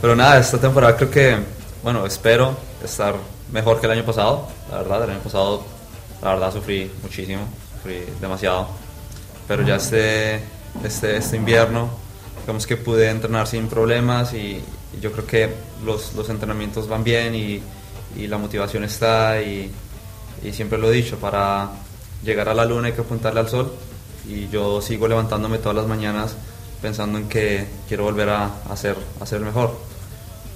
Pero 0.00 0.14
nada, 0.14 0.38
esta 0.38 0.58
temporada 0.58 0.96
creo 0.96 1.10
que, 1.10 1.36
bueno, 1.82 2.04
espero 2.04 2.56
estar 2.84 3.14
mejor 3.50 3.80
que 3.80 3.86
el 3.86 3.92
año 3.92 4.04
pasado. 4.04 4.48
La 4.70 4.78
verdad, 4.78 5.04
el 5.04 5.10
año 5.10 5.20
pasado, 5.20 5.62
la 6.22 6.34
verdad, 6.34 6.52
sufrí 6.52 6.90
muchísimo, 7.02 7.42
sufrí 7.76 8.04
demasiado. 8.20 8.68
Pero 9.48 9.62
ya 9.62 9.76
este, 9.76 10.40
este, 10.84 11.16
este 11.16 11.36
invierno, 11.36 11.88
digamos 12.40 12.66
que 12.66 12.76
pude 12.76 13.08
entrenar 13.08 13.46
sin 13.46 13.68
problemas 13.68 14.34
y, 14.34 14.62
yo 15.00 15.12
creo 15.12 15.26
que 15.26 15.54
los, 15.84 16.14
los, 16.14 16.30
entrenamientos 16.30 16.88
van 16.88 17.04
bien 17.04 17.34
y, 17.34 17.60
y 18.16 18.28
la 18.28 18.38
motivación 18.38 18.82
está 18.84 19.42
y, 19.42 19.70
y, 20.42 20.52
siempre 20.52 20.78
lo 20.78 20.90
he 20.90 20.92
dicho, 20.92 21.18
para 21.18 21.68
llegar 22.24 22.48
a 22.48 22.54
la 22.54 22.64
luna 22.64 22.86
hay 22.86 22.94
que 22.94 23.02
apuntarle 23.02 23.40
al 23.40 23.48
sol 23.50 23.74
y 24.26 24.48
yo 24.48 24.80
sigo 24.80 25.06
levantándome 25.06 25.58
todas 25.58 25.76
las 25.76 25.86
mañanas 25.86 26.34
pensando 26.80 27.18
en 27.18 27.28
que 27.28 27.66
quiero 27.88 28.04
volver 28.04 28.28
a, 28.30 28.62
hacer, 28.70 28.96
a 29.20 29.26
ser 29.26 29.40
mejor. 29.40 29.76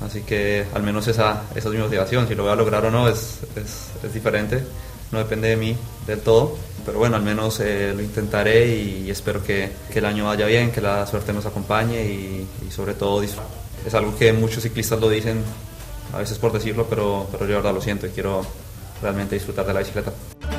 Así 0.04 0.22
que 0.22 0.66
al 0.74 0.82
menos 0.82 1.06
esa, 1.08 1.42
esa 1.54 1.68
es 1.68 1.74
mi 1.74 1.80
motivación. 1.80 2.26
Si 2.26 2.34
lo 2.34 2.44
voy 2.44 2.52
a 2.52 2.56
lograr 2.56 2.84
o 2.86 2.90
no 2.90 3.08
es, 3.08 3.40
es, 3.56 3.90
es 4.02 4.14
diferente. 4.14 4.64
No 5.12 5.18
depende 5.18 5.48
de 5.48 5.56
mí 5.56 5.76
del 6.06 6.20
todo. 6.20 6.56
Pero 6.84 6.98
bueno, 6.98 7.16
al 7.16 7.22
menos 7.22 7.60
eh, 7.60 7.92
lo 7.94 8.02
intentaré 8.02 8.66
y, 8.74 9.10
espero 9.10 9.42
que, 9.44 9.70
que, 9.92 9.98
el 9.98 10.06
año 10.06 10.26
vaya 10.26 10.46
bien, 10.46 10.72
que 10.72 10.80
la 10.80 11.06
suerte 11.06 11.32
nos 11.32 11.44
acompañe 11.46 12.02
y, 12.02 12.48
y 12.66 12.70
sobre 12.70 12.94
todo 12.94 13.22
Es 13.22 13.94
algo 13.94 14.16
que 14.16 14.32
muchos 14.32 14.62
ciclistas 14.62 14.98
lo 14.98 15.08
dicen, 15.08 15.42
a 16.12 16.18
veces 16.18 16.38
por 16.38 16.52
decirlo, 16.52 16.86
pero, 16.88 17.28
pero 17.30 17.46
yo 17.46 17.56
verdad 17.56 17.74
lo 17.74 17.80
siento 17.80 18.06
y 18.06 18.10
quiero 18.10 18.44
realmente 19.02 19.34
disfrutar 19.34 19.66
de 19.66 19.74
la 19.74 19.80
bicicleta. 19.80 20.12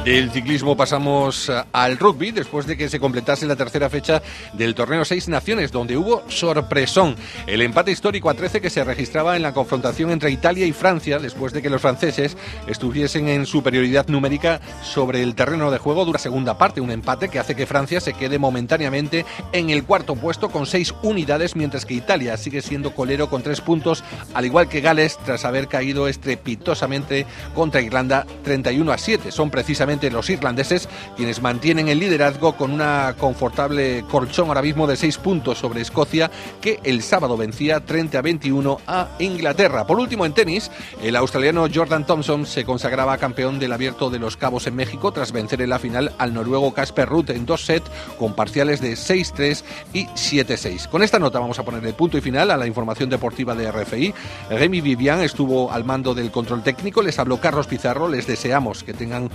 Del 0.05 0.31
ciclismo 0.31 0.75
pasamos 0.75 1.48
eh, 1.48 1.63
al 1.74 2.00
rugby 2.00 2.31
después 2.31 2.65
de 2.65 2.75
que 2.75 2.89
se 2.89 3.00
completase 3.00 3.46
la 3.46 3.55
tercera 3.55 3.88
fecha 3.88 4.24
del 4.53 4.74
torneo 4.74 5.05
Seis 5.05 5.27
Naciones, 5.27 5.72
donde 5.72 5.96
hubo 5.96 6.24
sorpresón. 6.27 7.15
El 7.46 7.62
empate 7.62 7.91
histórico 7.91 8.27
a 8.31 8.34
13 8.34 8.62
que 8.62 8.72
se 8.72 8.84
registraba 8.84 9.36
en 9.36 9.43
la 9.43 9.53
confrontación 9.53 10.10
entre 10.10 10.31
Italia 10.31 10.65
y 10.65 10.72
Francia 10.72 11.20
después 11.20 11.53
de 11.53 11.62
que 11.62 11.70
los 11.70 11.84
franceses 11.84 12.36
estuviesen 12.65 13.29
en 13.29 13.46
superioridad 13.46 14.08
numérica 14.08 14.60
sobre 14.81 15.22
el 15.22 15.36
terreno 15.36 15.70
de 15.70 15.77
juego 15.77 16.03
dura 16.03 16.17
segunda 16.17 16.58
parte. 16.58 16.81
Un 16.81 16.89
empate 16.89 17.29
que 17.29 17.38
hace 17.38 17.55
que 17.55 17.67
Francia 17.67 18.01
se 18.01 18.13
quede 18.13 18.39
momentáneamente 18.39 19.24
en 19.53 19.70
el 19.70 19.84
cuarto 19.84 20.15
puesto 20.15 20.50
con 20.50 20.65
seis 20.65 20.96
unidades, 21.03 21.55
mientras 21.55 21.86
que 21.86 21.93
Italia 21.93 22.38
sigue 22.38 22.63
siendo 22.63 22.96
colero 22.96 23.29
con 23.29 23.43
tres 23.43 23.62
puntos, 23.62 24.03
al 24.34 24.48
igual 24.48 24.67
que 24.67 24.81
Gales 24.81 25.20
tras 25.24 25.46
haber 25.46 25.67
caído 25.67 26.08
estrepitosamente 26.08 27.27
contra 27.53 27.81
Irlanda 27.81 28.25
31 28.43 28.91
a 28.91 28.98
7. 28.98 29.31
Son 29.31 29.51
precisamente 29.51 29.90
los 30.00 30.29
irlandeses, 30.29 30.88
quienes 31.17 31.41
mantienen 31.41 31.89
el 31.89 32.00
liderazgo 32.00 32.55
con 32.55 32.71
una 32.71 33.15
confortable 33.17 34.05
colchón 34.10 34.48
ahora 34.48 34.62
mismo 34.62 34.88
de 34.88 34.95
6 34.95 35.17
puntos 35.17 35.57
sobre 35.57 35.81
Escocia, 35.81 36.31
que 36.62 36.79
el 36.83 37.01
sábado 37.01 37.36
vencía 37.36 37.81
30 37.81 38.17
a 38.17 38.21
21 38.21 38.79
a 38.88 39.10
Inglaterra. 39.19 39.86
Por 39.86 40.00
último, 40.00 40.25
en 40.25 40.33
tenis, 40.33 40.71
el 41.01 41.15
australiano 41.15 41.67
Jordan 41.74 42.05
Thompson 42.05 42.45
se 42.45 42.63
consagraba 42.63 43.17
campeón 43.17 43.60
del 43.60 43.74
Abierto 43.74 44.10
de 44.10 44.19
los 44.19 44.38
Cabos 44.38 44.67
en 44.67 44.75
México 44.75 45.12
tras 45.12 45.31
vencer 45.31 45.62
en 45.62 45.69
la 45.69 45.79
final 45.79 46.13
al 46.17 46.33
noruego 46.33 46.74
Casper 46.74 47.10
Ruth 47.10 47.29
en 47.29 47.45
dos 47.45 47.65
sets 47.65 47.91
con 48.17 48.33
parciales 48.33 48.81
de 48.81 48.93
6-3 48.93 49.63
y 49.93 50.05
7-6. 50.05 50.88
Con 50.88 51.03
esta 51.03 51.19
nota 51.19 51.39
vamos 51.39 51.60
a 51.60 51.63
poner 51.63 51.86
el 51.86 51.93
punto 51.93 52.17
y 52.17 52.21
final 52.21 52.51
a 52.51 52.57
la 52.57 52.67
información 52.67 53.10
deportiva 53.10 53.55
de 53.55 53.71
RFI. 53.71 54.13
Remy 54.50 54.81
Vivian 54.81 55.22
estuvo 55.22 55.72
al 55.72 55.83
mando 55.83 56.13
del 56.13 56.31
control 56.31 56.63
técnico, 56.63 57.01
les 57.01 57.20
habló 57.20 57.39
Carlos 57.42 57.68
Pizarro, 57.68 58.07
les 58.07 58.27
deseamos 58.27 58.83
que 58.83 58.94
tengan 58.94 59.29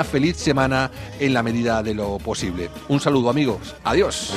una 0.00 0.04
feliz 0.04 0.38
semana 0.38 0.90
en 1.18 1.34
la 1.34 1.42
medida 1.42 1.82
de 1.82 1.92
lo 1.92 2.16
posible. 2.16 2.70
Un 2.88 3.00
saludo 3.00 3.28
amigos, 3.28 3.74
adiós. 3.84 4.32